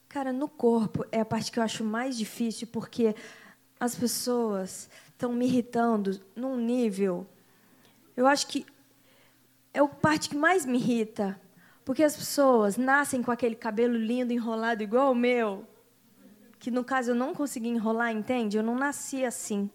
Cara, 0.10 0.32
no 0.32 0.48
corpo 0.48 1.06
é 1.12 1.20
a 1.20 1.26
parte 1.26 1.52
que 1.52 1.60
eu 1.60 1.64
acho 1.64 1.84
mais 1.84 2.18
difícil, 2.18 2.68
porque 2.68 3.16
as 3.80 3.96
pessoas 3.96 4.90
estão 5.10 5.34
me 5.34 5.46
irritando 5.46 6.22
num 6.36 6.56
nível. 6.56 7.28
Eu 8.16 8.28
acho 8.28 8.48
que 8.48 8.66
é 9.74 9.80
a 9.80 9.88
parte 9.88 10.30
que 10.30 10.36
mais 10.36 10.66
me 10.66 10.78
irrita. 10.78 11.40
Porque 11.86 12.04
as 12.04 12.16
pessoas 12.16 12.78
nascem 12.78 13.22
com 13.22 13.32
aquele 13.32 13.56
cabelo 13.56 13.96
lindo, 13.96 14.32
enrolado, 14.32 14.82
igual 14.84 15.12
o 15.12 15.16
meu. 15.16 15.68
Que 16.60 16.72
no 16.72 16.84
caso 16.84 17.12
eu 17.12 17.16
não 17.16 17.34
consegui 17.34 17.68
enrolar, 17.70 18.12
entende? 18.12 18.58
Eu 18.58 18.64
não 18.64 18.76
nasci 18.76 19.26
assim. 19.26 19.70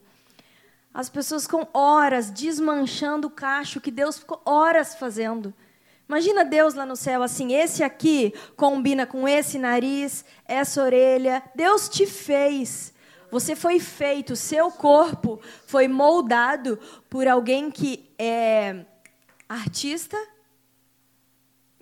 As 0.93 1.09
pessoas 1.09 1.47
com 1.47 1.69
horas 1.75 2.31
desmanchando 2.31 3.29
o 3.29 3.31
cacho 3.31 3.81
que 3.81 3.91
Deus 3.91 4.19
ficou 4.19 4.41
horas 4.45 4.95
fazendo. 4.95 5.53
Imagina 6.09 6.45
Deus 6.45 6.73
lá 6.73 6.87
no 6.87 6.97
céu 6.97 7.23
assim, 7.23 7.53
esse 7.53 7.85
aqui 7.85 8.33
combina 8.57 9.07
com 9.07 9.29
esse 9.29 9.59
nariz, 9.59 10.25
essa 10.47 10.83
orelha. 10.83 11.43
Deus 11.55 11.89
te 11.89 12.07
fez. 12.07 12.95
Você 13.31 13.55
foi 13.55 13.79
feito, 13.79 14.35
seu 14.35 14.71
corpo 14.71 15.39
foi 15.67 15.87
moldado 15.87 16.79
por 17.11 17.29
alguém 17.29 17.71
que 17.71 18.11
é 18.19 18.87
artista. 19.47 20.17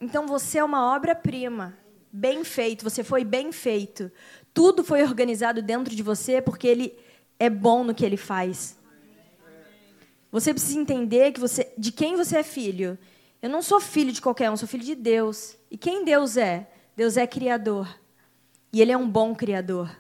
Então 0.00 0.26
você 0.26 0.58
é 0.58 0.64
uma 0.64 0.94
obra-prima, 0.94 1.76
bem 2.12 2.44
feito, 2.44 2.84
você 2.84 3.02
foi 3.02 3.24
bem 3.24 3.52
feito. 3.52 4.10
Tudo 4.52 4.84
foi 4.84 5.02
organizado 5.02 5.62
dentro 5.62 5.94
de 5.94 6.02
você 6.02 6.40
porque 6.40 6.66
ele 6.66 6.98
é 7.38 7.48
bom 7.48 7.84
no 7.84 7.94
que 7.94 8.04
ele 8.04 8.16
faz. 8.16 8.78
Você 10.30 10.52
precisa 10.52 10.78
entender 10.78 11.32
que 11.32 11.40
você, 11.40 11.72
de 11.78 11.90
quem 11.92 12.16
você 12.16 12.38
é 12.38 12.42
filho. 12.42 12.98
Eu 13.40 13.48
não 13.48 13.62
sou 13.62 13.80
filho 13.80 14.12
de 14.12 14.20
qualquer 14.20 14.50
um, 14.50 14.56
sou 14.56 14.68
filho 14.68 14.84
de 14.84 14.94
Deus. 14.94 15.56
E 15.70 15.78
quem 15.78 16.04
Deus 16.04 16.36
é? 16.36 16.68
Deus 16.96 17.16
é 17.16 17.26
criador. 17.26 17.88
E 18.72 18.80
Ele 18.80 18.92
é 18.92 18.96
um 18.96 19.08
bom 19.08 19.34
criador. 19.34 19.90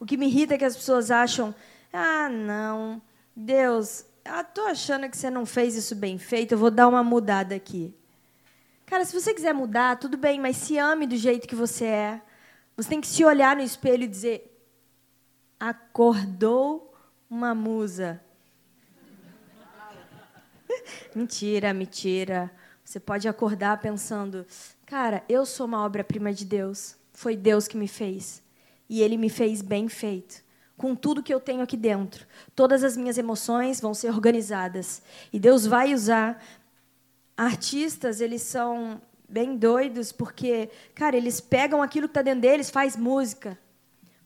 O 0.00 0.06
que 0.06 0.16
me 0.16 0.26
irrita 0.26 0.54
é 0.54 0.58
que 0.58 0.64
as 0.64 0.76
pessoas 0.76 1.10
acham: 1.10 1.54
ah, 1.92 2.28
não, 2.28 3.02
Deus, 3.34 4.04
estou 4.24 4.66
achando 4.66 5.08
que 5.08 5.16
você 5.16 5.30
não 5.30 5.44
fez 5.44 5.74
isso 5.74 5.94
bem 5.94 6.18
feito, 6.18 6.52
eu 6.52 6.58
vou 6.58 6.70
dar 6.70 6.88
uma 6.88 7.02
mudada 7.02 7.54
aqui. 7.54 7.94
Cara, 8.88 9.04
se 9.04 9.12
você 9.12 9.34
quiser 9.34 9.52
mudar, 9.52 9.98
tudo 9.98 10.16
bem, 10.16 10.40
mas 10.40 10.56
se 10.56 10.78
ame 10.78 11.06
do 11.06 11.14
jeito 11.14 11.46
que 11.46 11.54
você 11.54 11.84
é. 11.84 12.22
Você 12.74 12.88
tem 12.88 13.02
que 13.02 13.06
se 13.06 13.22
olhar 13.22 13.54
no 13.54 13.60
espelho 13.60 14.04
e 14.04 14.08
dizer: 14.08 14.66
acordou 15.60 16.94
uma 17.28 17.54
musa. 17.54 18.18
mentira, 21.14 21.74
mentira. 21.74 22.50
Você 22.82 22.98
pode 22.98 23.28
acordar 23.28 23.78
pensando: 23.78 24.46
cara, 24.86 25.22
eu 25.28 25.44
sou 25.44 25.66
uma 25.66 25.84
obra-prima 25.84 26.32
de 26.32 26.46
Deus. 26.46 26.96
Foi 27.12 27.36
Deus 27.36 27.68
que 27.68 27.76
me 27.76 27.88
fez. 27.88 28.42
E 28.88 29.02
Ele 29.02 29.18
me 29.18 29.28
fez 29.28 29.60
bem 29.60 29.86
feito. 29.86 30.42
Com 30.78 30.94
tudo 30.94 31.22
que 31.22 31.34
eu 31.34 31.40
tenho 31.40 31.60
aqui 31.60 31.76
dentro. 31.76 32.26
Todas 32.56 32.82
as 32.82 32.96
minhas 32.96 33.18
emoções 33.18 33.82
vão 33.82 33.92
ser 33.92 34.08
organizadas. 34.10 35.02
E 35.30 35.38
Deus 35.38 35.66
vai 35.66 35.92
usar. 35.92 36.42
Artistas, 37.38 38.20
eles 38.20 38.42
são 38.42 39.00
bem 39.28 39.56
doidos, 39.56 40.10
porque, 40.10 40.68
cara, 40.92 41.16
eles 41.16 41.40
pegam 41.40 41.80
aquilo 41.80 42.08
que 42.08 42.10
está 42.10 42.20
dentro 42.20 42.40
deles, 42.40 42.68
faz 42.68 42.96
música, 42.96 43.56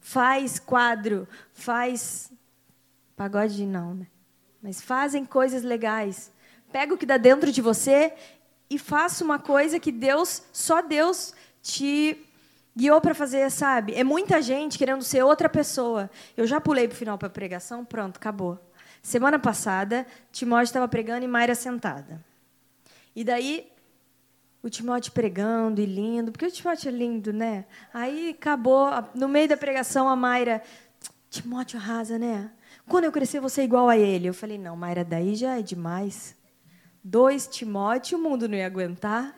faz 0.00 0.58
quadro, 0.58 1.28
faz. 1.52 2.32
Pagode 3.14 3.66
não, 3.66 3.96
né? 3.96 4.06
Mas 4.62 4.80
fazem 4.80 5.26
coisas 5.26 5.62
legais. 5.62 6.32
Pega 6.72 6.94
o 6.94 6.96
que 6.96 7.04
dá 7.04 7.18
dentro 7.18 7.52
de 7.52 7.60
você 7.60 8.14
e 8.70 8.78
faça 8.78 9.22
uma 9.22 9.38
coisa 9.38 9.78
que 9.78 9.92
Deus, 9.92 10.42
só 10.50 10.80
Deus 10.80 11.34
te 11.60 12.18
guiou 12.74 12.98
para 12.98 13.14
fazer, 13.14 13.50
sabe? 13.50 13.92
É 13.94 14.02
muita 14.02 14.40
gente 14.40 14.78
querendo 14.78 15.02
ser 15.02 15.22
outra 15.22 15.50
pessoa. 15.50 16.10
Eu 16.34 16.46
já 16.46 16.62
pulei 16.62 16.88
para 16.88 16.94
o 16.94 16.98
final 16.98 17.18
para 17.18 17.28
pregação, 17.28 17.84
pronto, 17.84 18.16
acabou. 18.16 18.58
Semana 19.02 19.38
passada, 19.38 20.06
Timóteo 20.30 20.64
estava 20.64 20.88
pregando 20.88 21.26
e 21.26 21.28
Mayra 21.28 21.54
sentada. 21.54 22.31
E 23.14 23.24
daí, 23.24 23.70
o 24.62 24.70
Timóteo 24.70 25.12
pregando 25.12 25.80
e 25.80 25.86
lindo, 25.86 26.32
porque 26.32 26.46
o 26.46 26.50
Timóteo 26.50 26.88
é 26.88 26.92
lindo, 26.92 27.32
né? 27.32 27.64
Aí 27.92 28.30
acabou, 28.30 28.88
no 29.14 29.28
meio 29.28 29.48
da 29.48 29.56
pregação, 29.56 30.08
a 30.08 30.16
Mayra, 30.16 30.62
Timóteo 31.28 31.78
arrasa, 31.78 32.18
né? 32.18 32.50
Quando 32.88 33.04
eu 33.04 33.12
crescer, 33.12 33.40
você 33.40 33.62
é 33.62 33.64
igual 33.64 33.88
a 33.88 33.96
ele. 33.96 34.28
Eu 34.28 34.34
falei, 34.34 34.58
não, 34.58 34.76
Mayra, 34.76 35.04
daí 35.04 35.34
já 35.34 35.58
é 35.58 35.62
demais. 35.62 36.36
Dois 37.02 37.46
Timóteo, 37.46 38.18
o 38.18 38.22
mundo 38.22 38.48
não 38.48 38.56
ia 38.56 38.66
aguentar. 38.66 39.36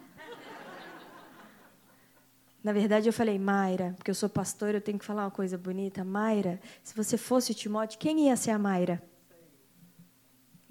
Na 2.62 2.72
verdade, 2.72 3.08
eu 3.08 3.12
falei, 3.12 3.38
Mayra, 3.38 3.92
porque 3.96 4.10
eu 4.10 4.14
sou 4.14 4.28
pastor, 4.28 4.74
eu 4.74 4.80
tenho 4.80 4.98
que 4.98 5.04
falar 5.04 5.24
uma 5.24 5.30
coisa 5.30 5.58
bonita. 5.58 6.02
Mayra, 6.02 6.58
se 6.82 6.94
você 6.94 7.18
fosse 7.18 7.52
o 7.52 7.54
Timóteo, 7.54 7.98
quem 7.98 8.26
ia 8.26 8.36
ser 8.36 8.52
a 8.52 8.58
Mayra? 8.58 9.02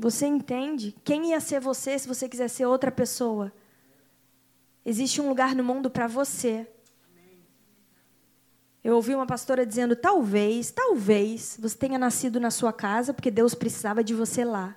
Você 0.04 0.26
entende? 0.26 0.94
Quem 1.02 1.30
ia 1.30 1.40
ser 1.40 1.62
você 1.62 1.98
se 1.98 2.10
você 2.10 2.28
quiser 2.28 2.50
ser 2.50 2.66
outra 2.66 2.92
pessoa? 2.92 3.54
Existe 4.86 5.22
um 5.22 5.30
lugar 5.30 5.56
no 5.56 5.64
mundo 5.64 5.90
para 5.90 6.08
você. 6.08 6.68
Eu 8.84 8.96
ouvi 8.96 9.16
uma 9.16 9.26
pastora 9.26 9.66
dizendo: 9.66 9.96
talvez, 9.96 10.72
talvez 10.72 11.58
você 11.58 11.78
tenha 11.78 11.98
nascido 11.98 12.38
na 12.38 12.52
sua 12.52 12.74
casa 12.74 13.14
porque 13.14 13.32
Deus 13.32 13.56
precisava 13.56 14.04
de 14.04 14.14
você 14.14 14.44
lá. 14.44 14.76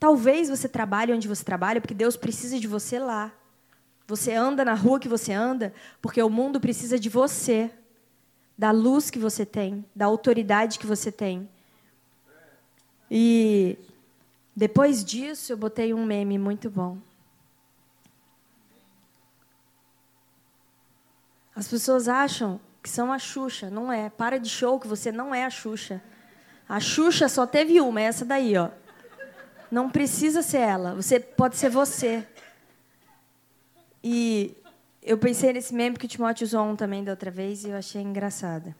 Talvez 0.00 0.48
você 0.48 0.70
trabalhe 0.70 1.12
onde 1.12 1.28
você 1.28 1.44
trabalha 1.44 1.78
porque 1.78 1.92
Deus 1.92 2.16
precisa 2.16 2.58
de 2.58 2.66
você 2.66 2.98
lá. 2.98 3.34
Você 4.06 4.32
anda 4.32 4.64
na 4.64 4.72
rua 4.72 4.98
que 4.98 5.10
você 5.10 5.34
anda 5.34 5.74
porque 6.00 6.22
o 6.22 6.30
mundo 6.30 6.58
precisa 6.58 6.98
de 6.98 7.10
você, 7.10 7.70
da 8.56 8.70
luz 8.70 9.10
que 9.10 9.18
você 9.18 9.44
tem, 9.44 9.84
da 9.94 10.06
autoridade 10.06 10.78
que 10.78 10.86
você 10.86 11.12
tem. 11.12 11.46
E 13.10 13.78
depois 14.54 15.04
disso 15.04 15.52
eu 15.52 15.56
botei 15.56 15.92
um 15.92 16.04
meme 16.04 16.38
muito 16.38 16.70
bom. 16.70 16.98
As 21.54 21.68
pessoas 21.68 22.08
acham 22.08 22.60
que 22.82 22.88
são 22.88 23.12
a 23.12 23.18
Xuxa, 23.18 23.70
não 23.70 23.90
é. 23.90 24.10
Para 24.10 24.38
de 24.38 24.48
show 24.48 24.78
que 24.78 24.86
você 24.86 25.10
não 25.10 25.34
é 25.34 25.44
a 25.44 25.50
Xuxa. 25.50 26.02
A 26.68 26.80
Xuxa 26.80 27.28
só 27.28 27.46
teve 27.46 27.80
uma, 27.80 28.00
é 28.00 28.04
essa 28.04 28.24
daí, 28.24 28.56
ó. 28.56 28.70
Não 29.70 29.90
precisa 29.90 30.42
ser 30.42 30.58
ela, 30.58 30.94
você 30.94 31.18
pode 31.18 31.56
ser 31.56 31.70
você. 31.70 32.26
E 34.02 34.56
eu 35.02 35.18
pensei 35.18 35.52
nesse 35.52 35.74
meme 35.74 35.96
que 35.96 36.06
o 36.06 36.08
Timóteo 36.08 36.44
usou 36.44 36.64
um 36.64 36.76
também 36.76 37.02
da 37.02 37.12
outra 37.12 37.30
vez 37.30 37.64
e 37.64 37.70
eu 37.70 37.76
achei 37.76 38.02
engraçada. 38.02 38.74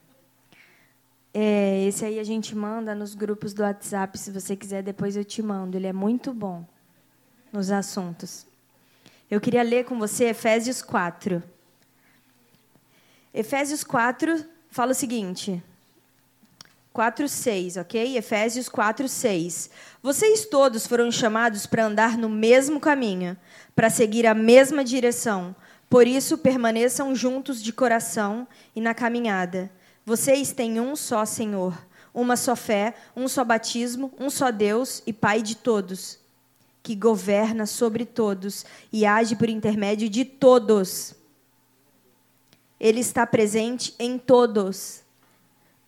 É, 1.39 1.85
esse 1.85 2.03
aí 2.03 2.19
a 2.19 2.25
gente 2.25 2.57
manda 2.57 2.95
nos 2.95 3.15
grupos 3.15 3.53
do 3.53 3.63
WhatsApp, 3.63 4.19
se 4.19 4.31
você 4.31 4.57
quiser, 4.57 4.83
depois 4.83 5.19
eu 5.19 5.25
te 5.25 5.43
mando. 5.43 5.77
Ele 5.77 5.87
é 5.87 5.93
muito 5.93 6.33
bom 6.33 6.65
nos 7.53 7.71
assuntos. 7.71 8.47
Eu 9.31 9.39
queria 9.39 9.63
ler 9.63 9.85
com 9.85 9.99
você 9.99 10.31
Efésios 10.31 10.81
4. 10.81 11.43
Efésios 13.35 13.85
4 13.85 14.47
fala 14.71 14.93
o 14.93 14.95
seguinte: 14.95 15.63
4, 16.95 17.29
6, 17.29 17.77
ok? 17.77 18.17
Efésios 18.17 18.67
4, 18.67 19.07
6. 19.07 19.69
Vocês 20.03 20.47
todos 20.47 20.87
foram 20.87 21.13
chamados 21.13 21.67
para 21.67 21.85
andar 21.85 22.17
no 22.17 22.31
mesmo 22.31 22.81
caminho, 22.81 23.37
para 23.75 23.91
seguir 23.91 24.27
a 24.27 24.33
mesma 24.33 24.83
direção. 24.83 25.55
Por 25.91 26.07
isso, 26.07 26.39
permaneçam 26.39 27.15
juntos 27.15 27.63
de 27.63 27.75
coração 27.75 28.49
e 28.75 28.81
na 28.81 28.95
caminhada. 28.95 29.71
Vocês 30.07 30.53
têm 30.53 30.81
um 30.81 30.95
só 30.95 31.25
Senhor, 31.25 31.77
uma 32.15 32.37
só 32.37 32.55
fé, 32.55 32.95
um 33.17 33.27
só 33.27 33.43
batismo, 33.43 34.13
um 34.21 34.31
só 34.31 34.53
Deus 34.53 35.03
e 35.05 35.13
Pai 35.13 35.43
de 35.43 35.57
todos, 35.57 36.21
que 36.81 36.95
governa 36.95 37.67
sobre 37.67 38.05
todos 38.07 38.65
e 38.93 39.05
age 39.05 39.35
por 39.35 39.49
intermédio 39.49 40.09
de 40.09 40.25
todos. 40.25 41.13
Ele 42.79 43.01
está 43.01 43.27
presente 43.27 43.97
em 43.99 44.17
todos 44.17 45.03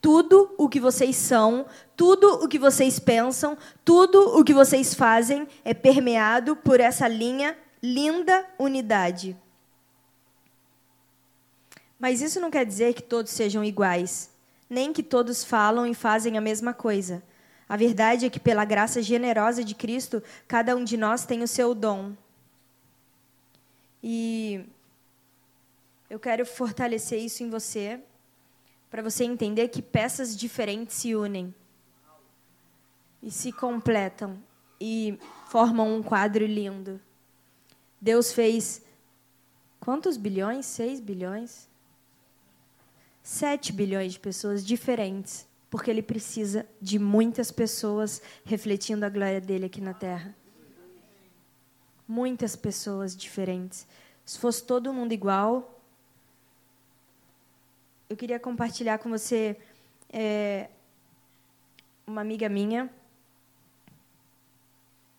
Tudo 0.01 0.53
o 0.59 0.69
que 0.69 0.81
vocês 0.81 1.15
são, 1.15 1.67
tudo 1.97 2.45
o 2.45 2.49
que 2.49 2.59
vocês 2.59 2.99
pensam, 2.99 3.57
tudo 3.85 4.39
o 4.39 4.43
que 4.43 4.55
vocês 4.55 4.95
fazem 4.95 5.47
é 5.65 5.75
permeado 5.75 6.57
por 6.57 6.81
essa 6.81 7.07
linha 7.07 7.57
linda 7.81 8.45
unidade. 8.59 9.37
Mas 11.99 12.23
isso 12.23 12.41
não 12.41 12.51
quer 12.51 12.65
dizer 12.65 12.95
que 12.95 13.03
todos 13.03 13.33
sejam 13.33 13.65
iguais, 13.65 14.31
nem 14.71 14.93
que 14.93 15.03
todos 15.03 15.43
falam 15.43 15.87
e 15.87 15.95
fazem 15.95 16.39
a 16.39 16.41
mesma 16.41 16.73
coisa. 16.73 17.23
A 17.69 17.77
verdade 17.77 18.25
é 18.25 18.31
que, 18.31 18.41
pela 18.41 18.65
graça 18.65 19.03
generosa 19.03 19.65
de 19.65 19.75
Cristo, 19.75 20.23
cada 20.47 20.75
um 20.77 20.85
de 20.85 20.97
nós 20.97 21.27
tem 21.27 21.43
o 21.43 21.49
seu 21.49 21.75
dom. 21.75 22.15
E 24.03 24.65
eu 26.09 26.19
quero 26.19 26.47
fortalecer 26.47 27.21
isso 27.21 27.43
em 27.43 27.51
você, 27.51 28.01
para 28.91 29.03
você 29.03 29.25
entender 29.25 29.69
que 29.69 29.83
peças 29.83 30.37
diferentes 30.37 30.97
se 30.97 31.15
unem 31.15 31.55
e 33.23 33.31
se 33.31 33.53
completam 33.53 34.39
e 34.81 35.19
formam 35.49 35.95
um 35.95 36.03
quadro 36.03 36.47
lindo. 36.47 37.01
Deus 38.01 38.33
fez 38.33 38.81
quantos 39.81 40.17
bilhões? 40.17 40.65
Seis 40.65 41.01
bilhões? 41.01 41.69
Sete 43.31 43.75
bilhões 43.75 44.15
de 44.15 44.19
pessoas 44.19 44.65
diferentes, 44.65 45.47
porque 45.69 45.91
Ele 45.91 46.01
precisa 46.01 46.67
de 46.81 46.99
muitas 46.99 47.51
pessoas 47.51 48.23
refletindo 48.43 49.05
a 49.05 49.11
glória 49.11 49.39
dele 49.39 49.67
aqui 49.67 49.83
na 49.83 49.93
Terra. 49.93 50.35
Muitas 52.09 52.57
pessoas 52.57 53.15
diferentes. 53.15 53.87
Se 54.25 54.39
fosse 54.39 54.65
todo 54.65 54.95
mundo 54.95 55.13
igual, 55.13 55.79
eu 58.09 58.17
queria 58.17 58.41
compartilhar 58.41 58.97
com 58.97 59.11
você 59.11 59.59
é, 60.11 60.71
uma 62.07 62.23
amiga 62.23 62.49
minha. 62.49 62.89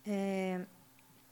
É, 0.08 0.62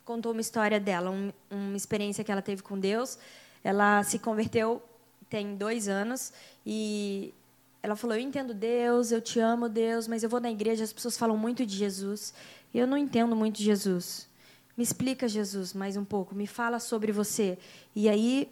contou 0.06 0.32
uma 0.32 0.42
história 0.42 0.80
dela, 0.80 1.10
um, 1.10 1.34
uma 1.50 1.76
experiência 1.76 2.24
que 2.24 2.32
ela 2.32 2.44
teve 2.44 2.62
com 2.62 2.80
Deus. 2.80 3.18
Ela 3.64 4.04
se 4.04 4.20
converteu 4.20 4.87
tem 5.30 5.56
dois 5.56 5.88
anos 5.88 6.32
e 6.66 7.34
ela 7.82 7.96
falou: 7.96 8.16
Eu 8.16 8.22
entendo 8.22 8.54
Deus, 8.54 9.12
eu 9.12 9.22
te 9.22 9.40
amo, 9.40 9.70
Deus, 9.70 10.08
mas 10.08 10.24
eu 10.24 10.30
vou 10.30 10.40
na 10.40 10.52
igreja, 10.52 10.84
as 10.84 10.94
pessoas 10.94 11.18
falam 11.18 11.38
muito 11.38 11.66
de 11.66 11.76
Jesus 11.76 12.34
e 12.74 12.80
eu 12.80 12.88
não 12.88 12.98
entendo 12.98 13.36
muito 13.36 13.58
de 13.58 13.64
Jesus. 13.64 14.28
Me 14.76 14.84
explica, 14.84 15.28
Jesus, 15.28 15.74
mais 15.74 15.98
um 15.98 16.06
pouco, 16.06 16.36
me 16.36 16.46
fala 16.46 16.80
sobre 16.80 17.12
você. 17.12 17.58
E 17.96 18.08
aí, 18.08 18.52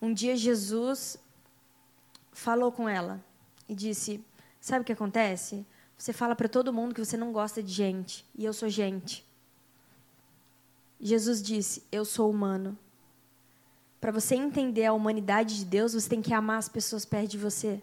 um 0.00 0.12
dia, 0.12 0.34
Jesus 0.34 1.18
falou 2.32 2.72
com 2.72 2.88
ela 2.88 3.22
e 3.68 3.74
disse: 3.74 4.24
Sabe 4.60 4.82
o 4.82 4.84
que 4.84 4.92
acontece? 4.92 5.66
Você 5.96 6.12
fala 6.12 6.36
para 6.36 6.48
todo 6.48 6.72
mundo 6.72 6.94
que 6.94 7.04
você 7.04 7.16
não 7.16 7.32
gosta 7.32 7.62
de 7.62 7.72
gente, 7.72 8.24
e 8.34 8.44
eu 8.44 8.52
sou 8.52 8.68
gente. 8.68 9.26
Jesus 11.00 11.42
disse: 11.42 11.82
Eu 11.92 12.04
sou 12.04 12.30
humano. 12.30 12.78
Para 14.00 14.12
você 14.12 14.34
entender 14.34 14.84
a 14.84 14.92
humanidade 14.92 15.56
de 15.56 15.64
Deus, 15.64 15.94
você 15.94 16.08
tem 16.08 16.22
que 16.22 16.32
amar 16.32 16.58
as 16.58 16.68
pessoas 16.68 17.04
perto 17.04 17.30
de 17.30 17.38
você. 17.38 17.82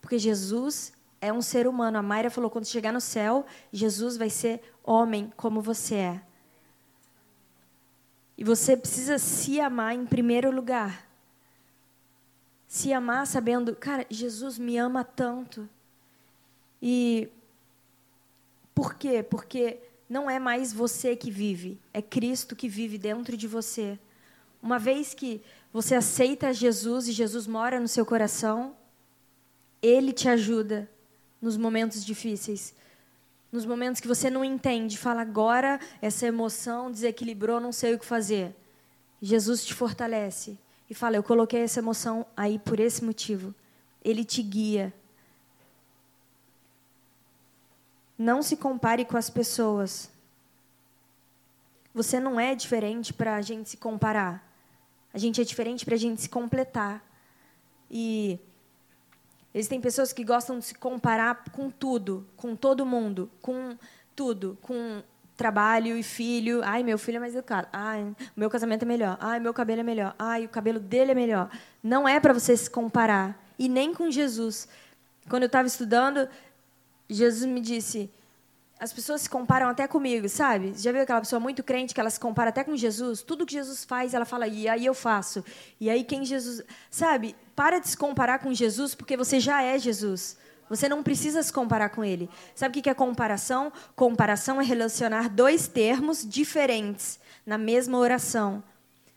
Porque 0.00 0.18
Jesus 0.18 0.92
é 1.20 1.32
um 1.32 1.42
ser 1.42 1.66
humano. 1.66 1.98
A 1.98 2.02
Mayra 2.02 2.30
falou: 2.30 2.50
quando 2.50 2.66
chegar 2.66 2.92
no 2.92 3.00
céu, 3.00 3.46
Jesus 3.72 4.16
vai 4.16 4.30
ser 4.30 4.60
homem 4.84 5.32
como 5.36 5.60
você 5.60 5.94
é. 5.94 6.22
E 8.36 8.44
você 8.44 8.76
precisa 8.76 9.18
se 9.18 9.60
amar 9.60 9.94
em 9.94 10.06
primeiro 10.06 10.50
lugar. 10.50 11.06
Se 12.66 12.92
amar 12.92 13.26
sabendo, 13.26 13.74
cara, 13.76 14.06
Jesus 14.08 14.58
me 14.58 14.78
ama 14.78 15.04
tanto. 15.04 15.68
E 16.80 17.28
por 18.74 18.94
quê? 18.94 19.22
Porque 19.22 19.78
não 20.08 20.30
é 20.30 20.38
mais 20.38 20.72
você 20.72 21.14
que 21.14 21.30
vive, 21.30 21.78
é 21.92 22.00
Cristo 22.00 22.56
que 22.56 22.68
vive 22.68 22.96
dentro 22.96 23.36
de 23.36 23.46
você. 23.46 23.98
Uma 24.62 24.78
vez 24.78 25.14
que 25.14 25.42
você 25.72 25.94
aceita 25.94 26.52
Jesus 26.52 27.08
e 27.08 27.12
Jesus 27.12 27.46
mora 27.46 27.80
no 27.80 27.88
seu 27.88 28.04
coração, 28.04 28.76
ele 29.82 30.12
te 30.12 30.28
ajuda 30.28 30.90
nos 31.40 31.56
momentos 31.56 32.04
difíceis. 32.04 32.74
Nos 33.50 33.64
momentos 33.64 34.00
que 34.00 34.08
você 34.08 34.30
não 34.30 34.44
entende, 34.44 34.98
fala 34.98 35.22
agora 35.22 35.80
essa 36.00 36.26
emoção 36.26 36.90
desequilibrou, 36.90 37.60
não 37.60 37.72
sei 37.72 37.94
o 37.94 37.98
que 37.98 38.04
fazer. 38.04 38.54
Jesus 39.20 39.64
te 39.64 39.74
fortalece 39.74 40.58
e 40.88 40.94
fala: 40.94 41.16
Eu 41.16 41.22
coloquei 41.22 41.60
essa 41.60 41.80
emoção 41.80 42.26
aí 42.36 42.58
por 42.58 42.78
esse 42.78 43.04
motivo. 43.04 43.54
Ele 44.04 44.24
te 44.24 44.42
guia. 44.42 44.92
Não 48.16 48.42
se 48.42 48.56
compare 48.56 49.04
com 49.04 49.16
as 49.16 49.30
pessoas. 49.30 50.10
Você 51.94 52.20
não 52.20 52.38
é 52.38 52.54
diferente 52.54 53.12
para 53.12 53.34
a 53.34 53.42
gente 53.42 53.70
se 53.70 53.76
comparar. 53.76 54.49
A 55.12 55.18
gente 55.18 55.40
é 55.40 55.44
diferente 55.44 55.84
para 55.84 55.94
a 55.94 55.98
gente 55.98 56.20
se 56.22 56.28
completar. 56.28 57.04
E 57.90 58.38
existem 59.52 59.80
pessoas 59.80 60.12
que 60.12 60.24
gostam 60.24 60.58
de 60.58 60.64
se 60.64 60.74
comparar 60.74 61.44
com 61.52 61.70
tudo, 61.70 62.26
com 62.36 62.54
todo 62.54 62.86
mundo, 62.86 63.30
com 63.40 63.76
tudo, 64.14 64.56
com 64.62 65.02
trabalho 65.36 65.96
e 65.96 66.02
filho. 66.02 66.60
Ai, 66.62 66.82
meu 66.82 66.98
filho 66.98 67.16
é 67.16 67.20
mais 67.20 67.34
educado. 67.34 67.66
Ai, 67.72 68.14
meu 68.36 68.50
casamento 68.50 68.82
é 68.82 68.86
melhor. 68.86 69.16
Ai, 69.20 69.40
meu 69.40 69.54
cabelo 69.54 69.80
é 69.80 69.84
melhor. 69.84 70.14
Ai, 70.18 70.44
o 70.44 70.48
cabelo 70.48 70.78
dele 70.78 71.12
é 71.12 71.14
melhor. 71.14 71.50
Não 71.82 72.06
é 72.06 72.20
para 72.20 72.32
você 72.32 72.56
se 72.56 72.68
comparar. 72.68 73.42
E 73.58 73.68
nem 73.68 73.92
com 73.92 74.10
Jesus. 74.10 74.68
Quando 75.28 75.44
eu 75.44 75.46
estava 75.46 75.66
estudando, 75.66 76.28
Jesus 77.08 77.50
me 77.50 77.60
disse: 77.60 78.10
as 78.80 78.94
pessoas 78.94 79.20
se 79.20 79.28
comparam 79.28 79.68
até 79.68 79.86
comigo, 79.86 80.26
sabe? 80.26 80.72
Já 80.74 80.90
viu 80.90 81.02
aquela 81.02 81.20
pessoa 81.20 81.38
muito 81.38 81.62
crente 81.62 81.92
que 81.92 82.00
ela 82.00 82.08
se 82.08 82.18
compara 82.18 82.48
até 82.48 82.64
com 82.64 82.74
Jesus? 82.74 83.20
Tudo 83.22 83.44
que 83.44 83.52
Jesus 83.52 83.84
faz, 83.84 84.14
ela 84.14 84.24
fala, 84.24 84.48
e 84.48 84.66
aí 84.66 84.86
eu 84.86 84.94
faço. 84.94 85.44
E 85.78 85.90
aí 85.90 86.02
quem 86.02 86.24
Jesus. 86.24 86.62
Sabe? 86.90 87.36
Para 87.54 87.78
de 87.78 87.90
se 87.90 87.96
comparar 87.96 88.38
com 88.38 88.54
Jesus, 88.54 88.94
porque 88.94 89.18
você 89.18 89.38
já 89.38 89.62
é 89.62 89.78
Jesus. 89.78 90.38
Você 90.70 90.88
não 90.88 91.02
precisa 91.02 91.42
se 91.42 91.52
comparar 91.52 91.90
com 91.90 92.02
ele. 92.02 92.30
Sabe 92.54 92.78
o 92.78 92.82
que 92.82 92.88
é 92.88 92.94
comparação? 92.94 93.70
Comparação 93.94 94.58
é 94.58 94.64
relacionar 94.64 95.28
dois 95.28 95.68
termos 95.68 96.26
diferentes 96.26 97.20
na 97.44 97.58
mesma 97.58 97.98
oração. 97.98 98.64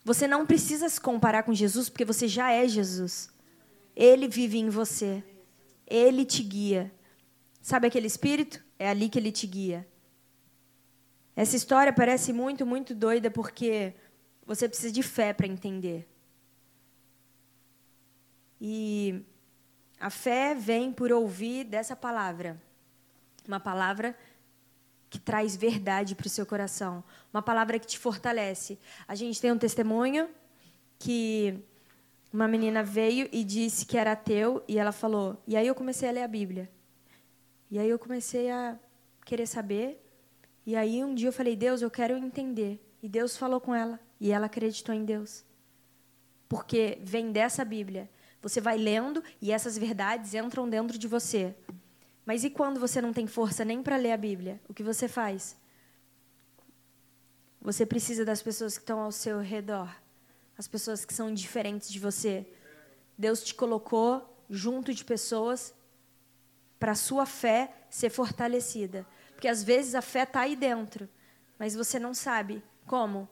Você 0.04 0.28
não 0.28 0.45
precisa 0.45 0.89
se 0.89 0.99
comparar 0.99 1.43
com 1.43 1.54
Jesus, 1.54 1.88
porque 1.88 2.04
você 2.04 2.28
já 2.28 2.52
é 2.52 2.67
Jesus. 2.67 3.30
Ele 3.95 4.28
vive 4.28 4.58
em 4.58 4.67
você. 4.67 5.23
Ele 5.88 6.26
te 6.26 6.43
guia. 6.43 6.91
Sabe 7.62 7.88
aquele 7.88 8.08
espírito? 8.08 8.62
É 8.84 8.89
ali 8.89 9.08
que 9.08 9.17
ele 9.17 9.32
te 9.32 9.48
guia. 9.48 9.88
Essa 11.34 11.56
história 11.56 11.93
parece 11.93 12.34
muito, 12.34 12.65
muito 12.65 12.93
doida 12.93 13.32
porque 13.32 13.93
você 14.46 14.67
precisa 14.67 14.91
de 14.91 15.02
fé 15.02 15.32
para 15.32 15.48
entender. 15.48 16.06
E 18.60 19.24
a 19.98 20.10
fé 20.10 20.54
vem 20.54 20.91
por 20.91 21.13
ouvir 21.13 21.63
dessa 21.63 21.96
palavra. 21.96 22.62
Uma 23.48 23.58
palavra 23.58 24.17
que 25.10 25.17
traz 25.17 25.56
verdade 25.56 26.13
para 26.13 26.28
o 26.28 26.30
seu 26.30 26.46
coração. 26.46 27.06
Uma 27.34 27.41
palavra 27.41 27.80
que 27.80 27.88
te 27.88 27.98
fortalece. 27.98 28.78
A 29.08 29.15
gente 29.15 29.39
tem 29.39 29.50
um 29.50 29.58
testemunho 29.58 30.28
que 31.00 31.58
uma 32.34 32.50
menina 32.50 32.84
veio 32.84 33.30
e 33.32 33.46
disse 33.46 33.86
que 33.86 33.98
era 33.98 34.12
ateu 34.12 34.62
e 34.67 34.78
ela 34.78 34.91
falou. 34.91 35.41
E 35.48 35.56
aí 35.56 35.67
eu 35.67 35.74
comecei 35.74 36.10
a 36.10 36.12
ler 36.12 36.24
a 36.24 36.28
Bíblia. 36.28 36.69
E 37.74 37.80
aí 37.80 37.90
eu 37.90 37.98
comecei 37.98 38.52
a 38.52 38.78
querer 39.26 39.48
saber. 39.48 40.00
E 40.64 40.76
aí 40.76 41.04
um 41.04 41.16
dia 41.16 41.30
eu 41.30 41.34
falei, 41.34 41.56
Deus, 41.56 41.82
eu 41.82 41.90
quero 41.90 42.16
entender. 42.16 42.80
E 43.02 43.10
Deus 43.10 43.36
falou 43.36 43.60
com 43.60 43.74
ela. 43.74 44.00
E 44.20 44.32
ela 44.32 44.46
acreditou 44.46 44.94
em 44.94 45.04
Deus. 45.04 45.44
Porque 46.48 47.00
vem 47.02 47.32
dessa 47.32 47.66
Bíblia. 47.66 48.08
Você 48.44 48.62
vai 48.62 48.78
lendo 48.78 49.24
e 49.42 49.52
essas 49.52 49.76
verdades 49.76 50.36
entram 50.36 50.70
dentro 50.70 51.00
de 51.00 51.08
você. 51.08 51.56
Mas 52.24 52.44
e 52.44 52.52
quando 52.52 52.80
você 52.80 53.02
não 53.02 53.12
tem 53.12 53.26
força 53.26 53.66
nem 53.66 53.82
para 53.82 53.98
ler 53.98 54.12
a 54.12 54.18
Bíblia? 54.18 54.62
O 54.70 54.74
que 54.74 54.84
você 54.84 55.08
faz? 55.08 55.58
Você 57.60 57.88
precisa 57.88 58.24
das 58.24 58.44
pessoas 58.44 58.78
que 58.78 58.84
estão 58.84 59.00
ao 59.00 59.12
seu 59.12 59.40
redor. 59.40 59.90
As 60.56 60.68
pessoas 60.68 61.04
que 61.04 61.14
são 61.16 61.34
diferentes 61.34 61.92
de 61.92 62.00
você. 62.00 62.46
Deus 63.18 63.44
te 63.44 63.56
colocou 63.56 64.32
junto 64.48 64.94
de 64.94 65.04
pessoas 65.04 65.74
para 66.84 66.91
a 66.91 66.96
sua 66.96 67.26
fé 67.26 67.72
ser 67.89 68.10
fortalecida. 68.10 69.08
Porque 69.32 69.48
às 69.48 69.63
vezes 69.63 69.96
a 69.96 70.02
fé 70.02 70.24
está 70.24 70.41
aí 70.41 70.54
dentro, 70.54 71.08
mas 71.58 71.74
você 71.74 71.98
não 71.98 72.13
sabe 72.13 72.62
como. 72.86 73.26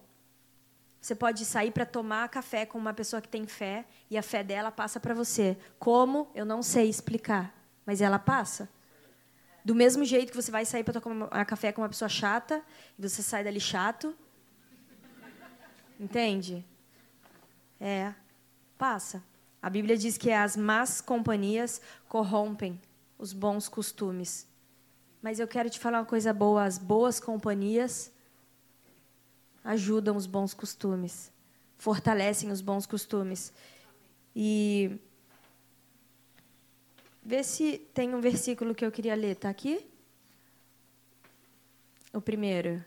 Você 1.01 1.13
pode 1.13 1.43
sair 1.43 1.69
para 1.69 1.85
tomar 1.85 2.29
café 2.29 2.65
com 2.65 2.77
uma 2.77 2.93
pessoa 2.93 3.21
que 3.21 3.27
tem 3.27 3.45
fé 3.45 3.83
e 4.09 4.17
a 4.17 4.23
fé 4.23 4.41
dela 4.41 4.71
passa 4.71 5.01
para 5.01 5.13
você. 5.13 5.57
Como? 5.77 6.31
Eu 6.33 6.45
não 6.45 6.63
sei 6.63 6.87
explicar, 6.87 7.53
mas 7.85 7.99
ela 7.99 8.17
passa. 8.17 8.69
Do 9.65 9.75
mesmo 9.75 10.05
jeito 10.05 10.29
que 10.29 10.41
você 10.41 10.49
vai 10.49 10.63
sair 10.63 10.85
para 10.85 11.01
tomar 11.01 11.45
café 11.45 11.73
com 11.73 11.81
uma 11.81 11.89
pessoa 11.89 12.07
chata 12.07 12.63
e 12.97 13.01
você 13.01 13.21
sai 13.21 13.43
dali 13.43 13.59
chato. 13.59 14.15
Entende? 15.99 16.65
É, 17.81 18.13
passa. 18.77 19.21
A 19.61 19.69
Bíblia 19.69 19.97
diz 19.97 20.17
que 20.17 20.31
as 20.31 20.55
más 20.55 21.01
companhias 21.01 21.81
corrompem 22.07 22.79
os 23.21 23.31
bons 23.31 23.69
costumes. 23.69 24.47
Mas 25.21 25.39
eu 25.39 25.47
quero 25.47 25.69
te 25.69 25.79
falar 25.79 25.99
uma 25.99 26.05
coisa 26.05 26.33
boa: 26.33 26.63
as 26.63 26.77
boas 26.77 27.19
companhias 27.19 28.11
ajudam 29.63 30.17
os 30.17 30.25
bons 30.25 30.55
costumes, 30.55 31.31
fortalecem 31.77 32.51
os 32.51 32.59
bons 32.59 32.87
costumes. 32.87 33.53
E 34.35 34.99
vê 37.23 37.43
se 37.43 37.77
tem 37.93 38.15
um 38.15 38.19
versículo 38.19 38.73
que 38.73 38.83
eu 38.83 38.91
queria 38.91 39.13
ler. 39.13 39.33
Está 39.33 39.49
aqui? 39.49 39.85
O 42.11 42.19
primeiro. 42.19 42.83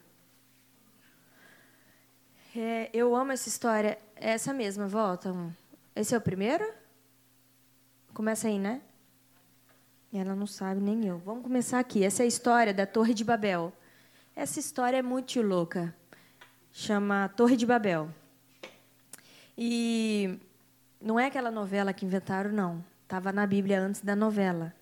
É, 2.56 2.90
eu 2.92 3.14
amo 3.14 3.30
essa 3.32 3.48
história. 3.48 3.98
É 4.16 4.30
essa 4.30 4.52
mesma, 4.52 4.88
volta. 4.88 5.32
Esse 5.94 6.14
é 6.14 6.18
o 6.18 6.20
primeiro? 6.20 6.64
Começa 8.12 8.48
aí, 8.48 8.58
né? 8.58 8.80
Ela 10.16 10.36
não 10.36 10.46
sabe, 10.46 10.80
nem 10.80 11.04
eu. 11.04 11.18
Vamos 11.18 11.42
começar 11.42 11.80
aqui. 11.80 12.04
Essa 12.04 12.22
é 12.22 12.24
a 12.24 12.28
história 12.28 12.72
da 12.72 12.86
Torre 12.86 13.12
de 13.12 13.24
Babel. 13.24 13.72
Essa 14.36 14.60
história 14.60 14.96
é 14.96 15.02
muito 15.02 15.42
louca. 15.42 15.92
Chama 16.72 17.28
Torre 17.36 17.56
de 17.56 17.66
Babel. 17.66 18.08
E 19.58 20.38
não 21.00 21.18
é 21.18 21.26
aquela 21.26 21.50
novela 21.50 21.92
que 21.92 22.06
inventaram, 22.06 22.52
não. 22.52 22.84
Estava 23.02 23.32
na 23.32 23.44
Bíblia 23.44 23.80
antes 23.80 24.02
da 24.02 24.14
novela. 24.14 24.72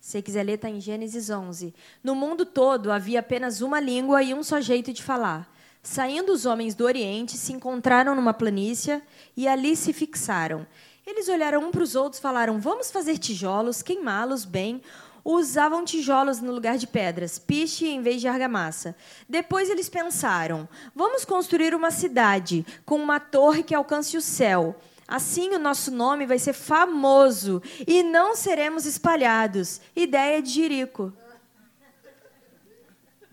Se 0.00 0.20
quiser 0.20 0.42
ler, 0.42 0.54
está 0.54 0.68
em 0.68 0.80
Gênesis 0.80 1.30
11. 1.30 1.72
No 2.02 2.16
mundo 2.16 2.44
todo 2.44 2.90
havia 2.90 3.20
apenas 3.20 3.60
uma 3.60 3.78
língua 3.78 4.20
e 4.20 4.34
um 4.34 4.42
só 4.42 4.60
jeito 4.60 4.92
de 4.92 5.00
falar. 5.00 5.48
Saindo 5.80 6.32
os 6.32 6.44
homens 6.44 6.74
do 6.74 6.84
Oriente, 6.84 7.36
se 7.36 7.52
encontraram 7.52 8.16
numa 8.16 8.34
planície 8.34 9.00
e 9.36 9.46
ali 9.46 9.76
se 9.76 9.92
fixaram. 9.92 10.66
Eles 11.06 11.28
olharam 11.28 11.64
um 11.64 11.70
para 11.70 11.82
os 11.82 11.94
outros 11.94 12.20
falaram: 12.20 12.60
Vamos 12.60 12.90
fazer 12.90 13.18
tijolos, 13.18 13.82
queimá-los 13.82 14.44
bem. 14.44 14.80
Usavam 15.24 15.84
tijolos 15.84 16.40
no 16.40 16.52
lugar 16.52 16.76
de 16.76 16.86
pedras, 16.86 17.38
piche 17.38 17.86
em 17.86 18.02
vez 18.02 18.20
de 18.20 18.26
argamassa. 18.26 18.96
Depois 19.28 19.68
eles 19.68 19.88
pensaram: 19.88 20.68
Vamos 20.94 21.24
construir 21.24 21.74
uma 21.74 21.90
cidade 21.90 22.64
com 22.84 22.96
uma 22.96 23.20
torre 23.20 23.62
que 23.62 23.74
alcance 23.74 24.16
o 24.16 24.22
céu. 24.22 24.76
Assim 25.06 25.50
o 25.54 25.58
nosso 25.58 25.90
nome 25.90 26.24
vai 26.24 26.38
ser 26.38 26.52
famoso 26.52 27.62
e 27.86 28.02
não 28.02 28.34
seremos 28.34 28.86
espalhados. 28.86 29.80
Ideia 29.94 30.40
de 30.40 30.50
Jerico. 30.50 31.12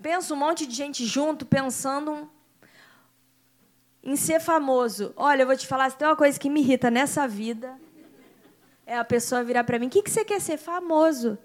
Pensa 0.02 0.34
um 0.34 0.38
monte 0.38 0.66
de 0.66 0.76
gente 0.76 1.06
junto 1.06 1.46
pensando 1.46 2.30
em 4.04 4.16
ser 4.16 4.40
famoso. 4.40 5.14
Olha, 5.16 5.44
eu 5.44 5.48
vou 5.48 5.56
te 5.56 5.68
falar, 5.68 5.90
se 5.90 5.98
tem 5.98 6.08
uma 6.08 6.16
coisa 6.16 6.40
que 6.40 6.50
me 6.50 6.62
irrita 6.62 6.90
nessa 6.90 7.28
vida, 7.28 7.78
é 8.86 8.98
a 8.98 9.06
pessoa 9.06 9.44
virar 9.44 9.64
para 9.64 9.78
mim: 9.78 9.88
"O 9.88 9.90
que 9.90 10.10
você 10.10 10.26
quer 10.26 10.42
ser 10.42 10.58
famoso?" 10.58 11.38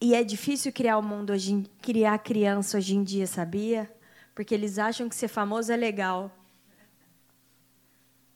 E 0.00 0.14
é 0.14 0.22
difícil 0.22 0.72
criar 0.72 0.96
o 0.96 1.02
mundo 1.02 1.32
hoje, 1.32 1.64
criar 1.82 2.16
criança 2.18 2.78
hoje 2.78 2.94
em 2.94 3.02
dia, 3.02 3.26
sabia? 3.26 3.92
Porque 4.32 4.54
eles 4.54 4.78
acham 4.78 5.08
que 5.08 5.16
ser 5.16 5.26
famoso 5.26 5.72
é 5.72 5.76
legal. 5.76 6.30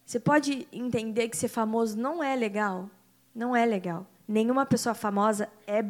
Você 0.04 0.18
pode 0.18 0.66
entender 0.72 1.28
que 1.28 1.36
ser 1.36 1.48
famoso 1.48 1.96
não 1.96 2.22
é 2.22 2.34
legal. 2.34 2.90
Não 3.32 3.54
é 3.54 3.64
legal. 3.64 4.06
Nenhuma 4.26 4.66
pessoa 4.66 4.94
famosa 4.94 5.48
é 5.66 5.84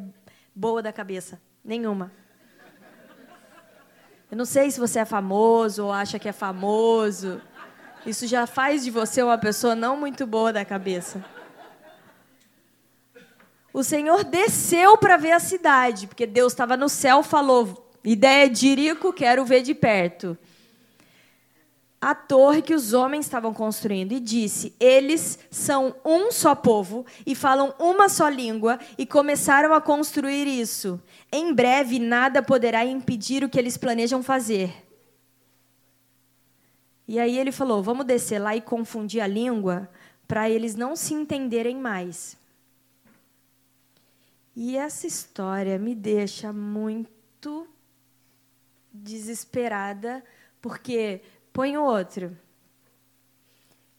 boa 0.55 0.83
da 0.83 0.93
cabeça. 0.93 1.41
Nenhuma. 1.65 2.13
Eu 4.33 4.39
não 4.39 4.47
sei 4.47 4.71
se 4.71 4.81
você 4.81 5.01
é 5.01 5.05
famoso 5.05 5.85
ou 5.85 5.93
acha 5.93 6.19
que 6.19 6.27
é 6.27 6.33
famoso. 6.33 7.39
Isso 8.07 8.27
já 8.27 8.47
faz 8.47 8.83
de 8.83 8.91
você 8.91 9.23
uma 9.23 9.37
pessoa 9.37 9.75
não 9.75 9.95
muito 9.95 10.27
boa 10.27 10.51
da 10.51 10.65
cabeça. 10.65 11.23
O 13.75 13.85
Senhor 13.85 14.25
desceu 14.25 14.97
para 14.97 15.19
ver 15.19 15.33
a 15.33 15.39
cidade, 15.39 16.07
porque 16.07 16.27
Deus 16.27 16.55
estava 16.55 16.79
no 16.79 16.89
céu, 16.89 17.23
falou: 17.23 17.93
ideia 18.03 18.49
de 18.49 18.69
Irico, 18.69 19.13
quero 19.13 19.45
ver 19.45 19.61
de 19.61 19.75
perto 19.75 20.39
a 22.03 22.17
torre 22.17 22.61
que 22.63 22.75
os 22.75 22.93
homens 22.93 23.27
estavam 23.27 23.55
construindo 23.55 24.11
e 24.11 24.19
disse: 24.19 24.75
Eles 24.81 25.39
são 25.53 25.95
um 26.05 26.33
só 26.33 26.53
povo 26.53 27.07
e 27.25 27.33
falam 27.37 27.73
uma 27.79 28.09
só 28.09 28.29
língua 28.29 28.81
e 28.99 29.07
começaram 29.07 29.73
a 29.73 29.81
construir 29.81 30.49
isso. 30.49 31.01
Em 31.31 31.55
breve 31.55 32.01
nada 32.01 32.43
poderá 32.43 32.85
impedir 32.85 33.45
o 33.45 33.49
que 33.49 33.57
eles 33.57 33.77
planejam 33.77 34.21
fazer. 34.21 34.85
E 37.07 37.21
aí 37.21 37.39
ele 37.39 37.53
falou: 37.53 37.81
Vamos 37.85 38.05
descer 38.05 38.41
lá 38.41 38.57
e 38.57 38.61
confundir 38.61 39.21
a 39.21 39.27
língua 39.29 39.89
para 40.27 40.51
eles 40.51 40.75
não 40.75 40.97
se 40.97 41.15
entenderem 41.15 41.77
mais. 41.77 42.37
E 44.57 44.77
essa 44.77 45.07
história 45.07 45.79
me 45.79 45.95
deixa 45.95 46.53
muito 46.53 47.69
desesperada, 48.93 50.23
porque 50.61 51.23
Põe 51.53 51.77
o 51.77 51.85
outro. 51.85 52.37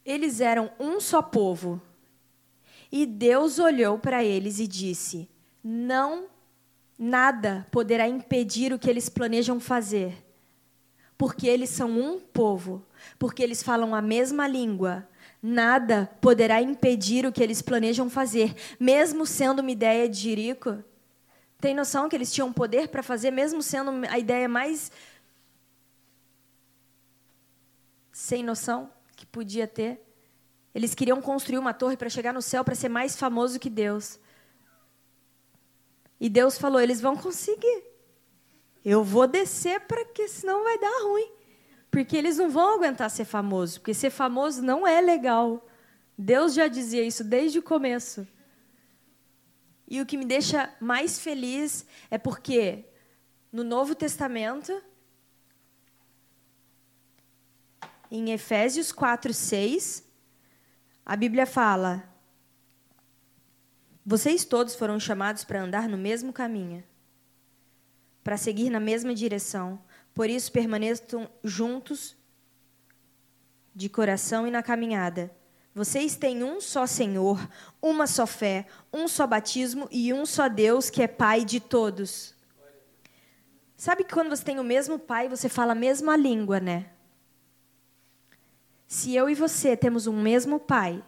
Eles 0.05 0.41
eram 0.41 0.71
um 0.79 0.99
só 0.99 1.21
povo. 1.21 1.81
E 2.91 3.05
Deus 3.05 3.59
olhou 3.59 3.97
para 3.97 4.23
eles 4.23 4.59
e 4.59 4.67
disse: 4.67 5.29
Não, 5.63 6.25
nada 6.97 7.65
poderá 7.71 8.07
impedir 8.07 8.73
o 8.73 8.79
que 8.79 8.89
eles 8.89 9.09
planejam 9.09 9.59
fazer. 9.59 10.23
Porque 11.17 11.47
eles 11.47 11.69
são 11.69 11.89
um 11.89 12.19
povo, 12.19 12.85
porque 13.17 13.43
eles 13.43 13.63
falam 13.63 13.95
a 13.95 14.01
mesma 14.01 14.47
língua. 14.47 15.07
Nada 15.41 16.09
poderá 16.21 16.61
impedir 16.61 17.25
o 17.25 17.31
que 17.31 17.43
eles 17.43 17.61
planejam 17.61 18.09
fazer, 18.09 18.55
mesmo 18.79 19.25
sendo 19.25 19.59
uma 19.59 19.71
ideia 19.71 20.07
de 20.09 20.17
Jerico. 20.17 20.83
Tem 21.59 21.73
noção 21.73 22.09
que 22.09 22.15
eles 22.15 22.31
tinham 22.31 22.51
poder 22.51 22.89
para 22.89 23.01
fazer, 23.01 23.31
mesmo 23.31 23.61
sendo 23.61 23.91
a 24.09 24.19
ideia 24.19 24.49
mais 24.49 24.91
sem 28.13 28.43
noção 28.43 28.89
que 29.15 29.25
podia 29.25 29.67
ter. 29.67 29.99
Eles 30.73 30.93
queriam 30.95 31.21
construir 31.21 31.57
uma 31.57 31.73
torre 31.73 31.97
para 31.97 32.09
chegar 32.09 32.33
no 32.33 32.41
céu 32.41 32.63
para 32.63 32.75
ser 32.75 32.87
mais 32.87 33.17
famoso 33.17 33.59
que 33.59 33.69
Deus. 33.69 34.19
E 36.19 36.29
Deus 36.29 36.57
falou: 36.57 36.79
eles 36.79 37.01
vão 37.01 37.17
conseguir. 37.17 37.83
Eu 38.85 39.03
vou 39.03 39.27
descer 39.27 39.81
para 39.81 40.05
que 40.05 40.27
senão 40.27 40.63
vai 40.63 40.77
dar 40.79 41.03
ruim. 41.03 41.29
Porque 41.89 42.15
eles 42.15 42.37
não 42.37 42.49
vão 42.49 42.75
aguentar 42.75 43.09
ser 43.09 43.25
famoso, 43.25 43.79
porque 43.79 43.93
ser 43.93 44.09
famoso 44.09 44.61
não 44.61 44.85
é 44.85 44.99
legal. 45.01 45.67
Deus 46.17 46.53
já 46.53 46.67
dizia 46.67 47.03
isso 47.03 47.23
desde 47.23 47.59
o 47.59 47.63
começo. 47.63 48.27
E 49.87 50.01
o 50.01 50.05
que 50.05 50.17
me 50.17 50.25
deixa 50.25 50.73
mais 50.79 51.19
feliz 51.19 51.85
é 52.09 52.17
porque 52.17 52.85
no 53.51 53.63
Novo 53.63 53.93
Testamento 53.93 54.81
em 58.15 58.31
Efésios 58.31 58.91
4, 58.91 59.33
6, 59.33 60.03
a 61.03 61.15
Bíblia 61.15 61.47
fala: 61.47 62.07
Vocês 64.05 64.45
todos 64.45 64.75
foram 64.75 64.99
chamados 64.99 65.43
para 65.43 65.63
andar 65.63 65.89
no 65.89 65.97
mesmo 65.97 66.31
caminho, 66.31 66.83
para 68.23 68.37
seguir 68.37 68.69
na 68.69 68.79
mesma 68.79 69.15
direção. 69.15 69.81
Por 70.13 70.29
isso, 70.29 70.51
permaneçam 70.51 71.27
juntos 71.43 72.15
de 73.73 73.89
coração 73.89 74.45
e 74.45 74.51
na 74.51 74.61
caminhada. 74.61 75.35
Vocês 75.73 76.15
têm 76.15 76.43
um 76.43 76.61
só 76.61 76.85
Senhor, 76.85 77.49
uma 77.81 78.05
só 78.05 78.27
fé, 78.27 78.67
um 78.93 79.07
só 79.07 79.25
batismo 79.25 79.87
e 79.91 80.13
um 80.13 80.23
só 80.23 80.47
Deus 80.47 80.91
que 80.91 81.01
é 81.01 81.07
Pai 81.07 81.43
de 81.43 81.59
todos. 81.59 82.35
Sabe 83.75 84.03
que 84.03 84.13
quando 84.13 84.29
você 84.29 84.43
tem 84.43 84.59
o 84.59 84.63
mesmo 84.63 84.99
Pai, 84.99 85.27
você 85.27 85.49
fala 85.49 85.71
a 85.71 85.75
mesma 85.75 86.15
língua, 86.15 86.59
né? 86.59 86.92
Se 88.93 89.15
eu 89.15 89.27
e 89.27 89.33
você 89.33 89.75
temos 89.75 90.05
um 90.05 90.21
mesmo 90.21 90.59
Pai, 90.59 91.03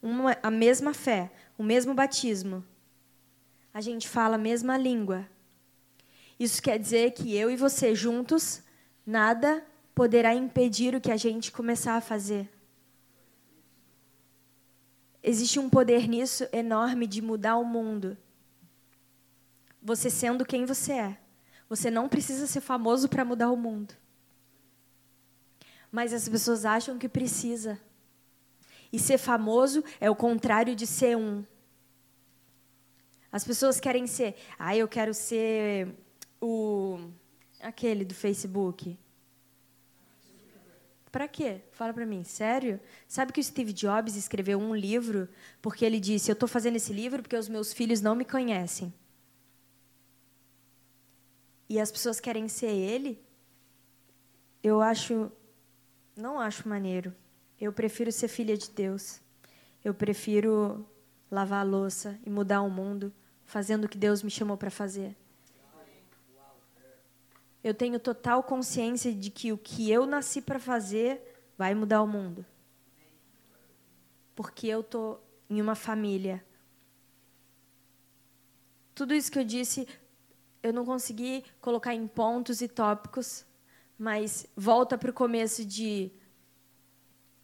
uma, 0.00 0.34
a 0.42 0.50
mesma 0.50 0.94
fé, 0.94 1.30
o 1.58 1.62
mesmo 1.62 1.92
batismo, 1.92 2.64
a 3.72 3.82
gente 3.82 4.08
fala 4.08 4.36
a 4.36 4.38
mesma 4.38 4.78
língua. 4.78 5.28
Isso 6.38 6.62
quer 6.62 6.78
dizer 6.78 7.10
que 7.10 7.36
eu 7.36 7.50
e 7.50 7.54
você 7.54 7.94
juntos, 7.94 8.62
nada 9.04 9.62
poderá 9.94 10.34
impedir 10.34 10.94
o 10.94 11.02
que 11.02 11.12
a 11.12 11.18
gente 11.18 11.52
começar 11.52 11.96
a 11.96 12.00
fazer. 12.00 12.48
Existe 15.22 15.58
um 15.58 15.68
poder 15.68 16.08
nisso 16.08 16.48
enorme 16.50 17.06
de 17.06 17.20
mudar 17.20 17.58
o 17.58 17.64
mundo. 17.64 18.16
Você 19.82 20.08
sendo 20.08 20.46
quem 20.46 20.64
você 20.64 20.94
é. 20.94 21.18
Você 21.68 21.90
não 21.90 22.08
precisa 22.08 22.46
ser 22.46 22.62
famoso 22.62 23.06
para 23.06 23.22
mudar 23.22 23.50
o 23.50 23.56
mundo. 23.56 23.99
Mas 25.90 26.12
as 26.12 26.28
pessoas 26.28 26.64
acham 26.64 26.98
que 26.98 27.08
precisa. 27.08 27.80
E 28.92 28.98
ser 28.98 29.18
famoso 29.18 29.84
é 30.00 30.10
o 30.10 30.16
contrário 30.16 30.74
de 30.74 30.86
ser 30.86 31.16
um. 31.16 31.44
As 33.32 33.44
pessoas 33.44 33.78
querem 33.78 34.06
ser, 34.06 34.34
ah, 34.58 34.76
eu 34.76 34.88
quero 34.88 35.14
ser 35.14 35.94
o 36.40 36.98
aquele 37.60 38.04
do 38.04 38.14
Facebook. 38.14 38.98
Para 41.12 41.26
quê? 41.26 41.60
Fala 41.72 41.92
para 41.92 42.06
mim, 42.06 42.22
sério? 42.22 42.80
Sabe 43.08 43.32
que 43.32 43.40
o 43.40 43.44
Steve 43.44 43.72
Jobs 43.72 44.14
escreveu 44.14 44.58
um 44.58 44.74
livro 44.74 45.28
porque 45.60 45.84
ele 45.84 45.98
disse: 45.98 46.30
Eu 46.30 46.34
estou 46.34 46.48
fazendo 46.48 46.76
esse 46.76 46.92
livro 46.92 47.22
porque 47.22 47.36
os 47.36 47.48
meus 47.48 47.72
filhos 47.72 48.00
não 48.00 48.14
me 48.14 48.24
conhecem. 48.24 48.92
E 51.68 51.80
as 51.80 51.90
pessoas 51.90 52.20
querem 52.20 52.48
ser 52.48 52.70
ele? 52.70 53.20
Eu 54.62 54.80
acho. 54.80 55.30
Não 56.20 56.38
acho 56.38 56.68
maneiro. 56.68 57.14
Eu 57.58 57.72
prefiro 57.72 58.12
ser 58.12 58.28
filha 58.28 58.54
de 58.54 58.70
Deus. 58.70 59.22
Eu 59.82 59.94
prefiro 59.94 60.86
lavar 61.30 61.60
a 61.60 61.68
louça 61.68 62.18
e 62.26 62.28
mudar 62.28 62.60
o 62.60 62.68
mundo 62.68 63.10
fazendo 63.46 63.84
o 63.84 63.88
que 63.88 63.96
Deus 63.96 64.22
me 64.22 64.30
chamou 64.30 64.56
para 64.58 64.70
fazer. 64.70 65.16
Eu 67.64 67.72
tenho 67.72 67.98
total 67.98 68.42
consciência 68.42 69.14
de 69.14 69.30
que 69.30 69.50
o 69.50 69.56
que 69.56 69.90
eu 69.90 70.04
nasci 70.04 70.42
para 70.42 70.58
fazer 70.58 71.22
vai 71.56 71.74
mudar 71.74 72.02
o 72.02 72.06
mundo. 72.06 72.44
Porque 74.34 74.66
eu 74.66 74.82
tô 74.82 75.18
em 75.48 75.60
uma 75.60 75.74
família. 75.74 76.44
Tudo 78.94 79.14
isso 79.14 79.32
que 79.32 79.38
eu 79.38 79.44
disse, 79.44 79.88
eu 80.62 80.72
não 80.72 80.84
consegui 80.84 81.44
colocar 81.62 81.94
em 81.94 82.06
pontos 82.06 82.60
e 82.60 82.68
tópicos, 82.68 83.44
mas 84.00 84.46
volta 84.56 84.96
para 84.96 85.10
o 85.10 85.12
começo 85.12 85.62
de 85.62 86.10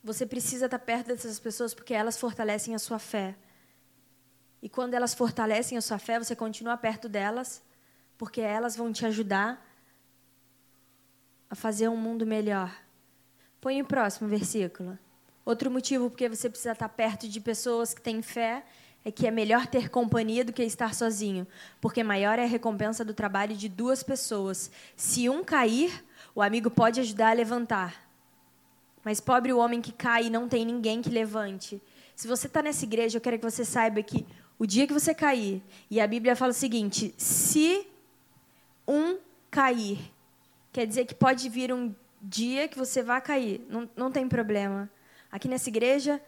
você 0.02 0.24
precisa 0.24 0.64
estar 0.64 0.78
perto 0.78 1.08
dessas 1.08 1.38
pessoas 1.38 1.74
porque 1.74 1.92
elas 1.92 2.16
fortalecem 2.16 2.74
a 2.74 2.78
sua 2.78 2.98
fé. 2.98 3.36
E 4.62 4.68
quando 4.70 4.94
elas 4.94 5.12
fortalecem 5.12 5.76
a 5.76 5.82
sua 5.82 5.98
fé, 5.98 6.18
você 6.18 6.34
continua 6.34 6.74
perto 6.78 7.10
delas, 7.10 7.62
porque 8.16 8.40
elas 8.40 8.74
vão 8.74 8.90
te 8.90 9.04
ajudar 9.04 9.62
a 11.50 11.54
fazer 11.54 11.88
um 11.88 11.96
mundo 11.96 12.24
melhor. 12.24 12.74
Põe 13.60 13.82
o 13.82 13.84
próximo 13.84 14.26
versículo. 14.26 14.98
Outro 15.44 15.70
motivo 15.70 16.08
porque 16.08 16.26
você 16.26 16.48
precisa 16.48 16.72
estar 16.72 16.88
perto 16.88 17.28
de 17.28 17.38
pessoas 17.38 17.92
que 17.92 18.00
têm 18.00 18.22
fé 18.22 18.64
é 19.04 19.10
que 19.12 19.26
é 19.26 19.30
melhor 19.30 19.66
ter 19.66 19.90
companhia 19.90 20.42
do 20.42 20.54
que 20.54 20.62
estar 20.62 20.94
sozinho, 20.94 21.46
porque 21.82 22.02
maior 22.02 22.38
é 22.38 22.44
a 22.44 22.48
recompensa 22.48 23.04
do 23.04 23.12
trabalho 23.12 23.54
de 23.54 23.68
duas 23.68 24.02
pessoas. 24.02 24.70
Se 24.96 25.28
um 25.28 25.44
cair, 25.44 26.02
o 26.36 26.42
amigo 26.42 26.70
pode 26.70 27.00
ajudar 27.00 27.30
a 27.30 27.32
levantar. 27.32 28.06
Mas 29.02 29.22
pobre 29.22 29.54
o 29.54 29.58
homem 29.58 29.80
que 29.80 29.90
cai 29.90 30.26
e 30.26 30.30
não 30.30 30.46
tem 30.46 30.66
ninguém 30.66 31.00
que 31.00 31.08
levante. 31.08 31.80
Se 32.14 32.28
você 32.28 32.46
está 32.46 32.62
nessa 32.62 32.84
igreja, 32.84 33.16
eu 33.16 33.22
quero 33.22 33.38
que 33.38 33.50
você 33.50 33.64
saiba 33.64 34.02
que 34.02 34.26
o 34.58 34.66
dia 34.66 34.86
que 34.86 34.92
você 34.92 35.14
cair, 35.14 35.62
e 35.90 35.98
a 35.98 36.06
Bíblia 36.06 36.36
fala 36.36 36.50
o 36.50 36.54
seguinte: 36.54 37.14
se 37.16 37.86
um 38.86 39.16
cair, 39.50 39.98
quer 40.74 40.86
dizer 40.86 41.06
que 41.06 41.14
pode 41.14 41.48
vir 41.48 41.72
um 41.72 41.94
dia 42.20 42.68
que 42.68 42.76
você 42.76 43.02
vai 43.02 43.20
cair, 43.22 43.64
não, 43.70 43.88
não 43.96 44.12
tem 44.12 44.28
problema. 44.28 44.90
Aqui 45.32 45.48
nessa 45.48 45.70
igreja, 45.70 46.20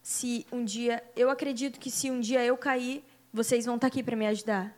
se 0.00 0.46
um 0.52 0.64
dia, 0.64 1.02
eu 1.16 1.30
acredito 1.30 1.80
que 1.80 1.90
se 1.90 2.12
um 2.12 2.20
dia 2.20 2.44
eu 2.44 2.56
cair, 2.56 3.04
vocês 3.32 3.66
vão 3.66 3.74
estar 3.74 3.88
aqui 3.88 4.04
para 4.04 4.14
me 4.14 4.26
ajudar. 4.28 4.77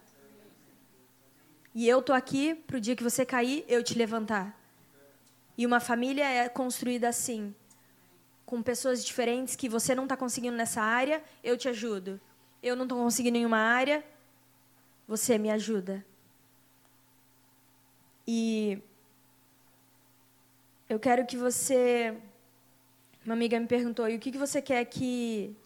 E 1.75 1.89
eu 1.89 2.03
tô 2.03 2.13
aqui 2.13 2.55
para 2.55 2.77
o 2.77 2.81
dia 2.81 2.97
que 2.97 3.03
você 3.03 3.25
cair, 3.25 3.65
eu 3.69 3.83
te 3.83 3.97
levantar. 3.97 4.59
E 5.57 5.67
uma 5.67 5.79
família 5.79 6.25
é 6.25 6.49
construída 6.49 7.09
assim 7.09 7.55
com 8.51 8.61
pessoas 8.61 9.05
diferentes 9.05 9.55
que 9.55 9.69
você 9.69 9.95
não 9.95 10.03
está 10.03 10.17
conseguindo 10.17 10.57
nessa 10.57 10.83
área, 10.83 11.23
eu 11.43 11.57
te 11.57 11.69
ajudo. 11.69 12.21
Eu 12.61 12.75
não 12.75 12.83
estou 12.83 12.99
conseguindo 12.99 13.39
em 13.39 13.47
uma 13.47 13.59
área, 13.59 14.05
você 15.07 15.39
me 15.39 15.49
ajuda. 15.51 16.05
E 18.27 18.83
eu 20.89 20.99
quero 20.99 21.25
que 21.25 21.37
você. 21.37 22.17
Uma 23.25 23.35
amiga 23.35 23.61
me 23.61 23.69
perguntou: 23.69 24.09
e 24.09 24.17
o 24.17 24.19
que, 24.19 24.33
que 24.33 24.39
você 24.39 24.61
quer 24.61 24.85
que. 24.85 25.57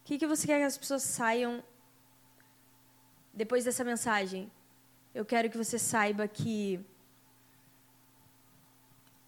O 0.00 0.04
que, 0.04 0.18
que 0.18 0.26
você 0.26 0.46
quer 0.46 0.58
que 0.60 0.64
as 0.64 0.78
pessoas 0.78 1.02
saiam 1.02 1.62
depois 3.34 3.64
dessa 3.64 3.84
mensagem? 3.84 4.50
Eu 5.14 5.24
quero 5.24 5.50
que 5.50 5.58
você 5.58 5.78
saiba 5.78 6.26
que 6.26 6.80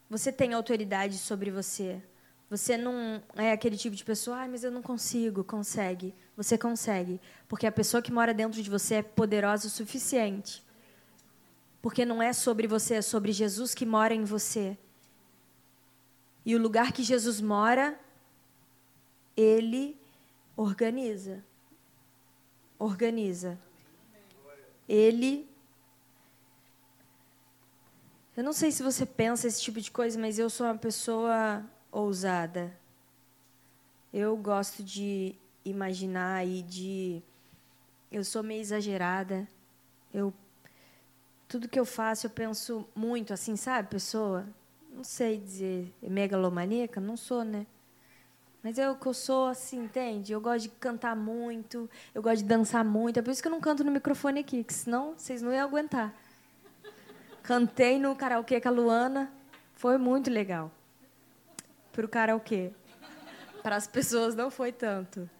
você 0.09 0.33
tem 0.33 0.55
autoridade 0.55 1.19
sobre 1.19 1.51
você. 1.51 2.01
Você 2.49 2.77
não 2.77 3.23
é 3.35 3.53
aquele 3.53 3.77
tipo 3.77 3.97
de 3.97 4.05
pessoa, 4.05 4.43
ah, 4.43 4.49
mas 4.49 4.65
eu 4.65 4.71
não 4.71 4.81
consigo, 4.81 5.43
consegue. 5.43 6.15
Você 6.37 6.57
consegue, 6.57 7.21
porque 7.49 7.67
a 7.67 7.73
pessoa 7.73 8.03
que 8.03 8.13
mora 8.13 8.33
dentro 8.33 8.63
de 8.63 8.71
você 8.71 8.97
é 8.97 9.03
poderosa 9.03 9.67
o 9.67 9.71
suficiente. 9.71 10.63
Porque 11.83 12.05
não 12.05 12.23
é 12.23 12.33
sobre 12.33 12.67
você, 12.67 12.95
é 12.95 13.03
sobre 13.03 13.33
Jesus 13.33 13.75
que 13.75 13.85
mora 13.85 14.15
em 14.15 14.25
você. 14.25 14.79
E 16.47 16.55
o 16.55 16.59
lugar 16.59 16.93
que 16.93 17.03
Jesus 17.03 17.41
mora, 17.41 17.99
ele 19.37 19.99
organiza. 20.57 21.45
Organiza. 22.79 23.59
Ele 24.89 25.49
eu 28.37 28.43
não 28.43 28.53
sei 28.53 28.71
se 28.71 28.83
você 28.83 29.07
pensa 29.07 29.47
esse 29.47 29.63
tipo 29.63 29.81
de 29.81 29.91
coisa, 29.91 30.19
mas 30.19 30.39
eu 30.39 30.51
sou 30.51 30.67
uma 30.67 30.77
pessoa 30.77 31.65
ousada. 31.91 32.77
Eu 34.13 34.37
gosto 34.37 34.83
de 34.83 35.35
imaginar 35.65 36.47
e 36.47 36.63
de. 36.63 37.23
Eu 38.11 38.25
sou 38.25 38.43
meio 38.43 38.61
exagerada. 38.61 39.49
Eu 40.13 40.33
tudo 41.49 41.69
que 41.69 41.79
eu 41.79 41.85
faço 41.85 42.27
eu 42.27 42.31
penso 42.31 42.85
muito 42.95 43.33
assim, 43.33 43.55
sabe, 43.55 43.89
pessoa? 43.89 44.45
Não 44.93 45.05
sei 45.05 45.39
dizer 45.39 45.93
megalomaníaca, 46.03 47.01
não 47.01 47.17
sou, 47.17 47.45
né? 47.45 47.67
Mas 48.63 48.79
eu 48.79 48.97
que 48.97 49.07
eu 49.07 49.15
sou 49.15 49.49
assim, 49.49 49.85
entende? 49.85 50.33
Eu 50.33 50.41
gosto 50.41 50.63
de 50.63 50.69
cantar 50.71 51.15
muito, 51.15 51.89
eu 52.15 52.23
gosto 52.23 52.39
de 52.39 52.45
dançar 52.45 52.85
muito. 52.85 53.19
É 53.19 53.23
por 53.23 53.31
isso 53.31 53.43
que 53.43 53.47
eu 53.47 53.53
não 53.53 53.61
canto 53.61 53.85
no 53.85 53.91
microfone 53.93 54.41
aqui, 54.41 54.65
que 54.65 54.73
senão 54.73 55.15
vocês 55.17 55.43
não 55.43 55.53
iam 55.53 55.65
aguentar. 55.65 56.13
Cantei 57.45 58.01
no 58.01 58.17
karaokê 58.17 58.61
com 58.61 58.69
a 58.69 58.73
Luana, 58.73 59.33
foi 59.75 59.97
muito 59.99 60.29
legal 60.29 60.73
para 61.95 62.05
o 62.05 62.09
karaokê. 62.09 62.73
Para 63.63 63.77
as 63.77 63.87
pessoas 63.87 64.35
não 64.35 64.51
foi 64.51 64.73
tanto. 64.73 65.31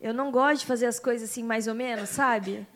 Eu 0.00 0.14
não 0.14 0.30
gosto 0.30 0.60
de 0.60 0.66
fazer 0.66 0.86
as 0.86 0.98
coisas 0.98 1.28
assim 1.28 1.42
mais 1.42 1.66
ou 1.66 1.74
menos, 1.74 2.08
sabe? 2.08 2.66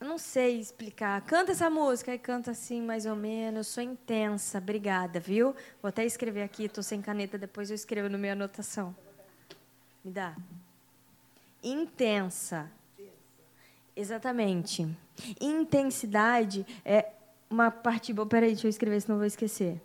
Eu 0.00 0.08
não 0.08 0.18
sei 0.18 0.58
explicar. 0.58 1.20
Canta 1.22 1.52
essa 1.52 1.68
música 1.68 2.14
e 2.14 2.18
canta 2.18 2.52
assim 2.52 2.82
mais 2.82 3.06
ou 3.06 3.16
menos. 3.16 3.66
Eu 3.66 3.72
sou 3.72 3.82
intensa. 3.82 4.58
Obrigada, 4.58 5.20
viu? 5.20 5.54
Vou 5.82 5.88
até 5.88 6.04
escrever 6.04 6.42
aqui. 6.42 6.64
Estou 6.64 6.82
sem 6.82 7.02
caneta. 7.02 7.38
Depois 7.38 7.70
eu 7.70 7.74
escrevo 7.74 8.08
no 8.08 8.18
minha 8.18 8.32
anotação. 8.32 8.94
Me 10.04 10.10
dá. 10.10 10.36
Intensa. 11.62 12.70
Exatamente. 13.96 14.86
Intensidade 15.40 16.66
é 16.84 17.10
uma 17.48 17.70
parte 17.70 18.12
boa. 18.12 18.26
Peraí, 18.26 18.50
deixa 18.50 18.66
eu 18.66 18.70
escrever, 18.70 19.00
senão 19.00 19.16
eu 19.16 19.20
vou 19.20 19.26
esquecer. 19.26 19.80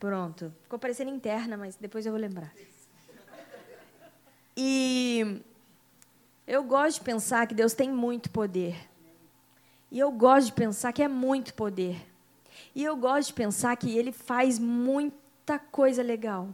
Pronto. 0.00 0.52
Ficou 0.62 0.78
parecendo 0.78 1.10
interna, 1.10 1.56
mas 1.56 1.76
depois 1.76 2.06
eu 2.06 2.12
vou 2.12 2.20
lembrar. 2.20 2.52
E 4.56 5.42
eu 6.46 6.62
gosto 6.62 6.98
de 6.98 7.04
pensar 7.04 7.46
que 7.46 7.54
Deus 7.54 7.74
tem 7.74 7.90
muito 7.90 8.30
poder. 8.30 8.76
E 9.90 9.98
eu 9.98 10.10
gosto 10.10 10.46
de 10.46 10.52
pensar 10.54 10.92
que 10.92 11.02
é 11.02 11.08
muito 11.08 11.54
poder. 11.54 12.06
E 12.74 12.82
eu 12.82 12.96
gosto 12.96 13.28
de 13.28 13.34
pensar 13.34 13.76
que 13.76 13.96
Ele 13.96 14.12
faz 14.12 14.58
muita 14.58 15.58
coisa 15.58 16.02
legal. 16.02 16.48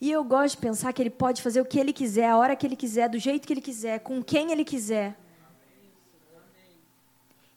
E 0.00 0.10
eu 0.10 0.24
gosto 0.24 0.56
de 0.56 0.60
pensar 0.60 0.92
que 0.92 1.00
Ele 1.00 1.10
pode 1.10 1.40
fazer 1.42 1.60
o 1.60 1.64
que 1.64 1.78
Ele 1.78 1.92
quiser, 1.92 2.28
a 2.28 2.36
hora 2.36 2.56
que 2.56 2.66
Ele 2.66 2.76
quiser, 2.76 3.08
do 3.08 3.18
jeito 3.18 3.46
que 3.46 3.52
Ele 3.52 3.60
quiser, 3.60 4.00
com 4.00 4.22
quem 4.22 4.50
Ele 4.50 4.64
quiser. 4.64 5.16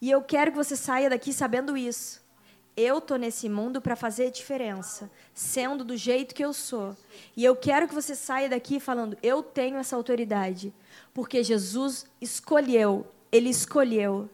E 0.01 0.11
eu 0.11 0.21
quero 0.21 0.51
que 0.51 0.57
você 0.57 0.75
saia 0.75 1.09
daqui 1.09 1.33
sabendo 1.33 1.77
isso. 1.77 2.23
Eu 2.77 2.99
tô 2.99 3.15
nesse 3.15 3.47
mundo 3.47 3.81
para 3.81 3.95
fazer 3.95 4.31
diferença, 4.31 5.09
sendo 5.33 5.83
do 5.85 5.95
jeito 5.95 6.35
que 6.35 6.43
eu 6.43 6.51
sou. 6.51 6.95
E 7.35 7.45
eu 7.45 7.55
quero 7.55 7.87
que 7.87 7.93
você 7.93 8.13
saia 8.13 8.49
daqui 8.49 8.79
falando: 8.79 9.17
eu 9.23 9.41
tenho 9.41 9.77
essa 9.77 9.95
autoridade, 9.95 10.73
porque 11.13 11.41
Jesus 11.41 12.05
escolheu, 12.19 13.07
ele 13.31 13.49
escolheu, 13.49 14.29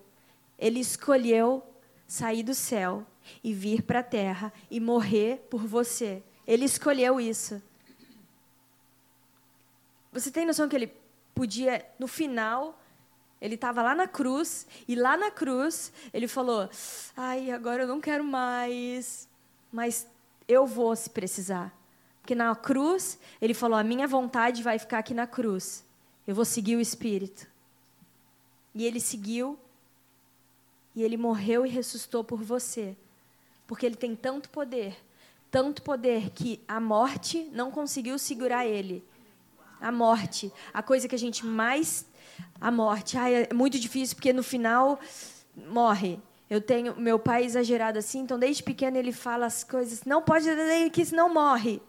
ele 0.58 0.80
escolheu 0.80 1.64
sair 2.08 2.42
do 2.42 2.56
céu 2.56 3.06
e 3.44 3.54
vir 3.54 3.84
para 3.84 4.00
a 4.00 4.04
terra 4.04 4.52
e 4.72 4.80
morrer 4.80 5.46
por 5.50 5.68
você. 5.68 6.24
Ele 6.48 6.66
escolheu 6.66 7.22
isso. 7.22 7.62
Você 10.12 10.32
tem 10.32 10.46
noção 10.46 10.68
que 10.68 10.76
ele 10.76 10.92
podia, 11.34 11.86
no 11.98 12.08
final, 12.08 12.81
ele 13.42 13.56
estava 13.56 13.82
lá 13.82 13.96
na 13.96 14.08
cruz, 14.08 14.68
e 14.88 14.96
lá 14.96 15.18
na 15.18 15.32
cruz 15.32 15.92
ele 16.14 16.28
falou: 16.28 16.70
Ai, 17.18 17.50
agora 17.50 17.84
eu 17.84 17.88
não 17.88 18.00
quero 18.00 18.24
mais, 18.24 19.28
mas 19.72 20.08
eu 20.48 20.68
vou 20.68 20.96
se 20.96 21.10
precisar. 21.10 21.76
Porque 22.22 22.36
na 22.36 22.56
cruz, 22.56 23.18
ele 23.42 23.56
falou: 23.56 23.78
A 23.78 23.84
minha 23.84 24.08
vontade 24.08 24.62
vai 24.62 24.78
ficar 24.78 25.00
aqui 25.00 25.14
na 25.14 25.26
cruz. 25.26 25.84
Eu 26.28 26.36
vou 26.36 26.46
seguir 26.46 26.76
o 26.76 26.80
Espírito. 26.80 27.48
E 28.76 28.86
ele 28.86 29.00
seguiu, 29.00 29.58
e 30.96 31.02
ele 31.02 31.18
morreu 31.18 31.66
e 31.66 31.70
ressuscitou 31.70 32.24
por 32.24 32.44
você. 32.44 32.96
porque 33.66 33.86
ele 33.86 33.96
tem 33.96 34.18
tanto 34.18 34.50
poder, 34.50 34.98
tanto 35.50 35.82
poder 35.82 36.30
que 36.32 36.62
a 36.68 36.78
morte 36.80 37.50
não 37.54 37.72
conseguiu 37.72 38.20
segurar 38.20 38.66
ele. 38.66 39.02
A 39.80 39.92
morte, 39.92 40.52
a 40.74 40.84
coisa 40.84 41.08
que 41.08 41.16
a 41.16 41.18
gente 41.18 41.46
mais 41.46 42.06
a 42.60 42.72
morte, 42.72 43.18
ai, 43.18 43.48
é 43.50 43.54
muito 43.54 43.80
difícil 43.80 44.16
porque 44.16 44.34
no 44.34 44.44
final 44.44 45.00
morre. 45.56 46.20
Eu 46.50 46.60
tenho 46.60 47.00
meu 47.00 47.18
pai 47.18 47.44
é 47.44 47.46
exagerado 47.46 47.98
assim, 47.98 48.20
então 48.20 48.38
desde 48.38 48.62
pequeno 48.62 48.98
ele 48.98 49.12
fala 49.12 49.46
as 49.46 49.64
coisas, 49.64 50.04
não 50.04 50.22
pode 50.22 50.48
que 50.92 51.06
senão 51.06 51.34
morre. 51.34 51.82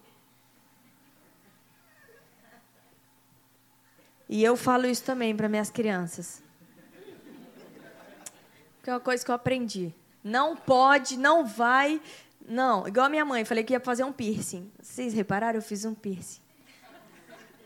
E 4.29 4.43
eu 4.43 4.55
falo 4.55 4.87
isso 4.87 5.03
também 5.03 5.35
para 5.35 5.49
minhas 5.49 5.69
crianças. 5.69 6.41
Que 8.81 8.89
é 8.89 8.93
uma 8.93 8.99
coisa 8.99 9.23
que 9.23 9.29
eu 9.29 9.35
aprendi. 9.35 9.93
Não 10.23 10.55
pode, 10.55 11.17
não 11.17 11.45
vai. 11.45 12.01
Não, 12.47 12.87
igual 12.87 13.05
a 13.05 13.09
minha 13.09 13.25
mãe, 13.25 13.45
falei 13.45 13.63
que 13.63 13.73
ia 13.73 13.79
fazer 13.79 14.03
um 14.03 14.11
piercing. 14.11 14.71
Vocês 14.81 15.13
repararam? 15.13 15.59
Eu 15.59 15.61
fiz 15.61 15.85
um 15.85 15.93
piercing. 15.93 16.42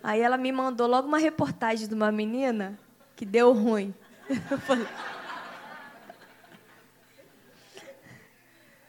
Aí 0.07 0.21
ela 0.21 0.37
me 0.37 0.53
mandou 0.53 0.87
logo 0.87 1.05
uma 1.05 1.17
reportagem 1.17 1.85
de 1.85 1.93
uma 1.93 2.09
menina 2.13 2.79
que 3.13 3.25
deu 3.25 3.51
ruim. 3.51 3.93
Eu 4.49 4.57
falei. 4.57 4.87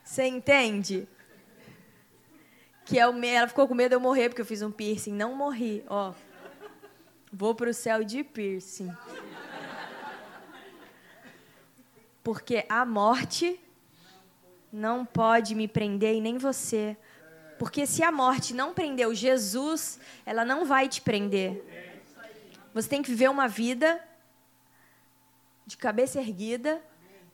Você 0.05 0.27
entende? 0.27 1.09
Que 2.85 3.01
é 3.01 3.09
o 3.09 3.25
ela 3.25 3.49
ficou 3.49 3.67
com 3.67 3.75
medo 3.75 3.89
de 3.89 3.97
eu 3.97 4.01
morrer 4.01 4.29
porque 4.29 4.41
eu 4.41 4.47
fiz 4.47 4.63
um 4.63 4.71
piercing. 4.71 5.13
Não 5.13 5.35
morri, 5.35 5.85
ó. 5.89 6.15
Vou 7.33 7.53
para 7.53 7.69
o 7.69 7.75
céu 7.75 8.05
de 8.05 8.23
piercing. 8.23 8.91
Porque 12.23 12.65
a 12.69 12.87
morte 12.87 13.61
não 14.73 15.05
pode 15.05 15.57
me 15.57 15.67
prender 15.67 16.15
e 16.15 16.21
nem 16.21 16.39
você. 16.39 16.97
Porque 17.59 17.87
se 17.87 18.03
a 18.03 18.13
morte 18.13 18.55
não 18.55 18.73
prendeu 18.73 19.15
Jesus, 19.15 19.99
ela 20.25 20.45
não 20.45 20.65
vai 20.65 20.89
te 20.89 21.01
prender. 21.01 21.65
Você 22.73 22.89
tem 22.89 23.03
que 23.03 23.11
viver 23.11 23.29
uma 23.29 23.49
vida 23.49 24.01
de 25.67 25.77
cabeça 25.77 26.21
erguida, 26.21 26.81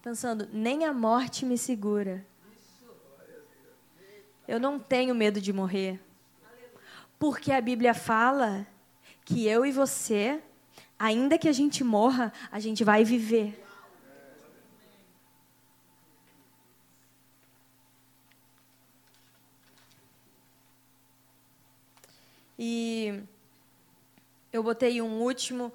pensando: 0.03 0.49
nem 0.53 0.85
a 0.85 0.93
morte 0.93 1.45
me 1.45 1.59
segura. 1.59 2.25
Eu 4.47 4.59
não 4.59 4.79
tenho 4.79 5.15
medo 5.15 5.41
de 5.41 5.53
morrer. 5.53 6.01
Porque 7.19 7.53
a 7.53 7.61
Bíblia 7.61 7.95
fala 7.95 8.67
que 9.25 9.47
eu 9.47 9.65
e 9.65 9.73
você, 9.73 10.43
ainda 10.99 11.39
que 11.39 11.49
a 11.49 11.53
gente 11.53 11.83
morra, 11.83 12.33
a 12.51 12.61
gente 12.61 12.85
vai 12.85 13.05
viver. 13.05 13.64
E 22.59 23.23
eu 24.53 24.63
botei 24.63 25.03
um 25.03 25.21
último 25.21 25.73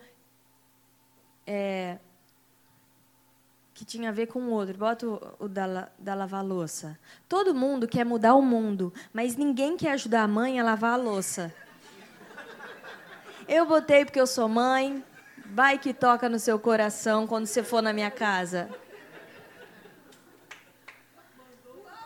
é, 1.46 1.98
que 3.74 3.84
tinha 3.84 4.10
a 4.10 4.12
ver 4.12 4.28
com 4.28 4.40
o 4.40 4.52
outro. 4.52 4.78
Bota 4.78 5.08
o, 5.08 5.36
o 5.40 5.48
da, 5.48 5.90
da 5.98 6.16
lavar 6.16 6.46
louça. 6.46 6.98
Todo 7.28 7.54
mundo 7.56 7.88
quer 7.88 8.06
mudar 8.06 8.36
o 8.36 8.42
mundo, 8.42 8.94
mas 9.14 9.36
ninguém 9.36 9.76
quer 9.76 9.92
ajudar 9.94 10.24
a 10.24 10.28
mãe 10.28 10.60
a 10.60 10.64
lavar 10.64 10.94
a 10.94 10.98
louça. 10.98 11.54
Eu 13.48 13.66
botei 13.66 14.06
porque 14.06 14.20
eu 14.20 14.28
sou 14.28 14.48
mãe. 14.48 15.04
Vai 15.46 15.80
que 15.80 15.94
toca 15.94 16.30
no 16.30 16.38
seu 16.38 16.60
coração 16.60 17.26
quando 17.26 17.48
você 17.48 17.64
for 17.64 17.82
na 17.82 17.92
minha 17.92 18.12
casa. 18.12 18.70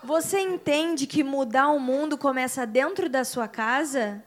Você 0.03 0.39
entende 0.39 1.05
que 1.05 1.23
mudar 1.23 1.69
o 1.69 1.79
mundo 1.79 2.17
começa 2.17 2.65
dentro 2.65 3.09
da 3.09 3.23
sua 3.23 3.47
casa? 3.47 4.23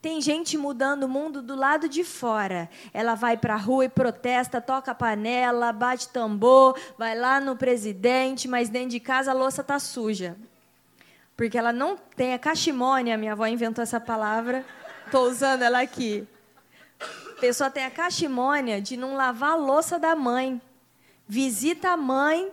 Tem 0.00 0.20
gente 0.20 0.56
mudando 0.56 1.04
o 1.04 1.08
mundo 1.08 1.42
do 1.42 1.56
lado 1.56 1.88
de 1.88 2.04
fora. 2.04 2.70
Ela 2.94 3.16
vai 3.16 3.36
para 3.36 3.54
a 3.54 3.56
rua 3.56 3.84
e 3.84 3.88
protesta, 3.88 4.60
toca 4.60 4.94
panela, 4.94 5.72
bate 5.72 6.08
tambor, 6.08 6.78
vai 6.96 7.18
lá 7.18 7.40
no 7.40 7.56
presidente, 7.56 8.46
mas 8.46 8.68
dentro 8.68 8.90
de 8.90 9.00
casa 9.00 9.32
a 9.32 9.34
louça 9.34 9.64
tá 9.64 9.78
suja. 9.80 10.36
Porque 11.36 11.58
ela 11.58 11.72
não 11.72 11.96
tem 11.96 12.32
a 12.32 12.38
cachimônia, 12.38 13.16
minha 13.16 13.32
avó 13.32 13.46
inventou 13.46 13.82
essa 13.82 14.00
palavra. 14.00 14.64
Estou 15.04 15.28
usando 15.28 15.62
ela 15.62 15.80
aqui. 15.80 16.26
A 17.00 17.40
pessoa 17.40 17.70
tem 17.70 17.84
a 17.84 17.90
cachimônia 17.90 18.80
de 18.80 18.96
não 18.96 19.14
lavar 19.14 19.52
a 19.52 19.56
louça 19.56 19.98
da 19.98 20.14
mãe. 20.14 20.60
Visita 21.26 21.90
a 21.90 21.96
mãe, 21.96 22.50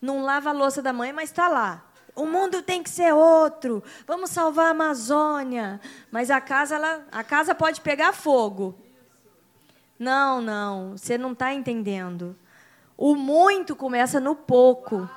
não 0.00 0.22
lava 0.22 0.50
a 0.50 0.52
louça 0.52 0.82
da 0.82 0.92
mãe, 0.92 1.12
mas 1.12 1.30
está 1.30 1.48
lá. 1.48 1.85
O 2.16 2.24
mundo 2.24 2.62
tem 2.62 2.82
que 2.82 2.88
ser 2.88 3.12
outro. 3.12 3.84
Vamos 4.06 4.30
salvar 4.30 4.68
a 4.68 4.70
Amazônia. 4.70 5.78
Mas 6.10 6.30
a 6.30 6.40
casa, 6.40 6.76
ela, 6.76 7.06
a 7.12 7.22
casa 7.22 7.54
pode 7.54 7.82
pegar 7.82 8.14
fogo. 8.14 8.74
Não, 9.98 10.40
não, 10.40 10.96
você 10.96 11.18
não 11.18 11.32
está 11.32 11.52
entendendo. 11.52 12.34
O 12.96 13.14
muito 13.14 13.76
começa 13.76 14.18
no 14.18 14.34
pouco. 14.34 15.08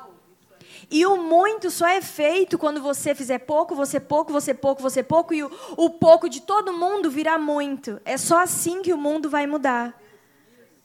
E 0.91 1.05
o 1.05 1.15
muito 1.15 1.71
só 1.71 1.87
é 1.87 2.01
feito 2.01 2.57
quando 2.57 2.81
você 2.81 3.15
fizer 3.15 3.39
pouco, 3.39 3.75
você 3.75 3.99
pouco, 3.99 4.33
você 4.33 4.53
pouco, 4.53 4.81
você 4.81 5.01
pouco, 5.01 5.33
e 5.33 5.43
o, 5.43 5.51
o 5.77 5.89
pouco 5.89 6.27
de 6.27 6.41
todo 6.41 6.73
mundo 6.73 7.09
virá 7.09 7.37
muito. 7.37 8.01
É 8.03 8.17
só 8.17 8.39
assim 8.39 8.81
que 8.81 8.91
o 8.91 8.97
mundo 8.97 9.29
vai 9.29 9.47
mudar. 9.47 9.97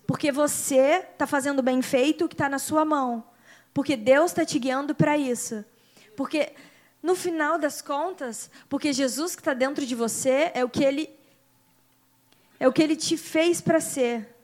Porque 0.06 0.30
você 0.30 1.06
está 1.12 1.26
fazendo 1.26 1.62
bem 1.62 1.82
feito 1.82 2.24
o 2.24 2.28
que 2.28 2.34
está 2.34 2.48
na 2.48 2.58
sua 2.58 2.84
mão. 2.84 3.24
Porque 3.72 3.96
Deus 3.96 4.30
está 4.30 4.44
te 4.44 4.58
guiando 4.58 4.94
para 4.94 5.16
isso. 5.18 5.64
Porque, 6.16 6.52
no 7.02 7.14
final 7.14 7.58
das 7.58 7.82
contas, 7.82 8.50
porque 8.68 8.92
Jesus 8.92 9.34
que 9.34 9.40
está 9.40 9.54
dentro 9.54 9.84
de 9.84 9.94
você 9.94 10.50
é 10.54 10.64
o 10.64 10.68
que 10.68 10.84
Ele 10.84 11.10
é 12.58 12.68
o 12.68 12.72
que 12.72 12.82
Ele 12.82 12.96
te 12.96 13.16
fez 13.16 13.60
para 13.60 13.80
ser. 13.80 14.34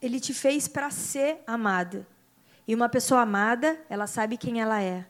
Ele 0.00 0.18
te 0.18 0.32
fez 0.32 0.66
para 0.66 0.90
ser 0.90 1.42
amado. 1.46 2.06
E 2.66 2.74
uma 2.74 2.88
pessoa 2.88 3.22
amada, 3.22 3.78
ela 3.88 4.06
sabe 4.06 4.36
quem 4.36 4.60
ela 4.60 4.80
é. 4.80 5.04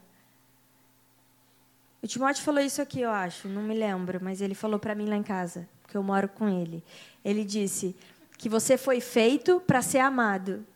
O 2.03 2.07
Timóteo 2.07 2.43
falou 2.43 2.63
isso 2.63 2.81
aqui, 2.81 3.03
eu 3.03 3.11
acho, 3.11 3.47
não 3.47 3.63
me 3.63 3.75
lembro, 3.75 4.19
mas 4.23 4.41
ele 4.41 4.55
falou 4.55 4.79
para 4.79 4.95
mim 4.95 5.07
lá 5.07 5.17
em 5.17 5.23
casa, 5.23 5.69
porque 5.83 5.97
eu 5.97 6.03
moro 6.03 6.29
com 6.29 6.49
ele. 6.49 6.83
Ele 7.23 7.45
disse 7.45 7.95
que 8.39 8.49
você 8.49 8.79
foi 8.79 9.01
feito 9.01 9.61
para 9.61 9.83
ser 9.83 9.99
amado. 9.99 10.67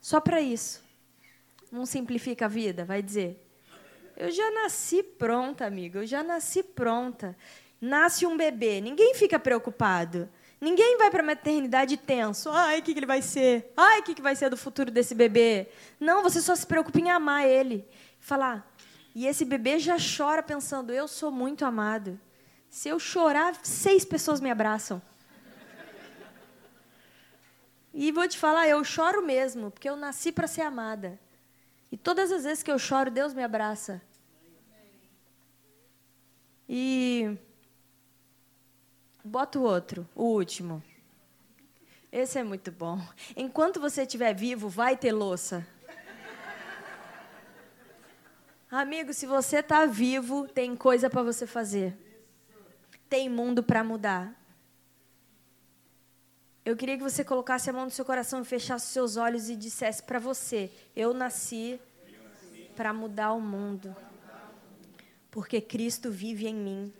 Só 0.00 0.20
para 0.20 0.42
isso. 0.42 0.84
Não 1.72 1.86
simplifica 1.86 2.44
a 2.44 2.48
vida, 2.48 2.84
vai 2.84 3.02
dizer. 3.02 3.42
Eu 4.20 4.32
já 4.32 4.50
nasci 4.50 5.00
pronta, 5.00 5.64
amigo, 5.64 5.98
eu 5.98 6.06
já 6.06 6.24
nasci 6.24 6.60
pronta. 6.60 7.36
Nasce 7.80 8.26
um 8.26 8.36
bebê, 8.36 8.80
ninguém 8.80 9.14
fica 9.14 9.38
preocupado. 9.38 10.28
Ninguém 10.60 10.98
vai 10.98 11.08
para 11.08 11.22
a 11.22 11.26
maternidade 11.26 11.96
tenso. 11.96 12.50
Ai, 12.50 12.80
o 12.80 12.82
que, 12.82 12.92
que 12.92 12.98
ele 12.98 13.06
vai 13.06 13.22
ser? 13.22 13.72
Ai, 13.76 14.00
o 14.00 14.02
que, 14.02 14.16
que 14.16 14.20
vai 14.20 14.34
ser 14.34 14.50
do 14.50 14.56
futuro 14.56 14.90
desse 14.90 15.14
bebê? 15.14 15.68
Não, 16.00 16.20
você 16.20 16.40
só 16.40 16.56
se 16.56 16.66
preocupa 16.66 16.98
em 16.98 17.08
amar 17.08 17.46
ele. 17.46 17.88
Falar. 18.18 18.68
E 19.14 19.24
esse 19.24 19.44
bebê 19.44 19.78
já 19.78 19.96
chora 19.98 20.42
pensando: 20.42 20.92
eu 20.92 21.06
sou 21.06 21.30
muito 21.30 21.64
amado. 21.64 22.18
Se 22.68 22.88
eu 22.88 22.98
chorar, 22.98 23.54
seis 23.62 24.04
pessoas 24.04 24.40
me 24.40 24.50
abraçam. 24.50 25.00
E 27.94 28.10
vou 28.10 28.26
te 28.26 28.36
falar, 28.36 28.68
eu 28.68 28.82
choro 28.82 29.24
mesmo, 29.24 29.70
porque 29.70 29.88
eu 29.88 29.96
nasci 29.96 30.32
para 30.32 30.48
ser 30.48 30.62
amada. 30.62 31.20
E 31.90 31.96
todas 31.96 32.32
as 32.32 32.42
vezes 32.42 32.64
que 32.64 32.70
eu 32.70 32.80
choro, 32.80 33.12
Deus 33.12 33.32
me 33.32 33.44
abraça. 33.44 34.02
E 36.68 37.38
Bota 39.28 39.58
o 39.58 39.62
outro, 39.62 40.08
o 40.14 40.24
último. 40.24 40.82
Esse 42.10 42.38
é 42.38 42.42
muito 42.42 42.72
bom. 42.72 42.98
Enquanto 43.36 43.78
você 43.78 44.02
estiver 44.02 44.32
vivo, 44.34 44.70
vai 44.70 44.96
ter 44.96 45.12
louça. 45.12 45.66
Amigo, 48.70 49.12
se 49.12 49.26
você 49.26 49.58
está 49.58 49.84
vivo, 49.84 50.48
tem 50.48 50.74
coisa 50.74 51.10
para 51.10 51.22
você 51.22 51.46
fazer. 51.46 51.94
Tem 53.06 53.28
mundo 53.28 53.62
para 53.62 53.84
mudar. 53.84 54.34
Eu 56.64 56.74
queria 56.74 56.96
que 56.96 57.02
você 57.02 57.22
colocasse 57.22 57.68
a 57.68 57.72
mão 57.72 57.84
no 57.84 57.90
seu 57.90 58.06
coração 58.06 58.42
fechasse 58.46 58.86
seus 58.86 59.18
olhos 59.18 59.50
e 59.50 59.56
dissesse 59.56 60.02
para 60.02 60.18
você: 60.18 60.70
Eu 60.96 61.12
nasci 61.12 61.78
para 62.74 62.94
mudar 62.94 63.32
o 63.32 63.40
mundo. 63.42 63.94
Porque 65.30 65.60
Cristo 65.60 66.10
vive 66.10 66.46
em 66.46 66.54
mim. 66.54 66.92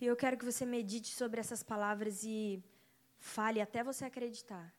E 0.00 0.06
eu 0.06 0.16
quero 0.16 0.36
que 0.36 0.44
você 0.44 0.66
medite 0.66 1.14
sobre 1.14 1.40
essas 1.40 1.62
palavras 1.62 2.24
e 2.24 2.62
fale 3.18 3.60
até 3.60 3.84
você 3.84 4.04
acreditar. 4.04 4.74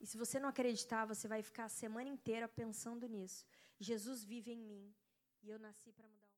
E 0.00 0.06
se 0.06 0.16
você 0.16 0.38
não 0.38 0.48
acreditar, 0.48 1.04
você 1.04 1.26
vai 1.26 1.42
ficar 1.42 1.64
a 1.64 1.68
semana 1.68 2.08
inteira 2.08 2.46
pensando 2.46 3.08
nisso. 3.08 3.44
Jesus 3.80 4.22
vive 4.22 4.52
em 4.52 4.62
mim 4.62 4.94
e 5.42 5.50
eu 5.50 5.58
nasci 5.58 5.90
para 5.90 6.06
mudar. 6.06 6.18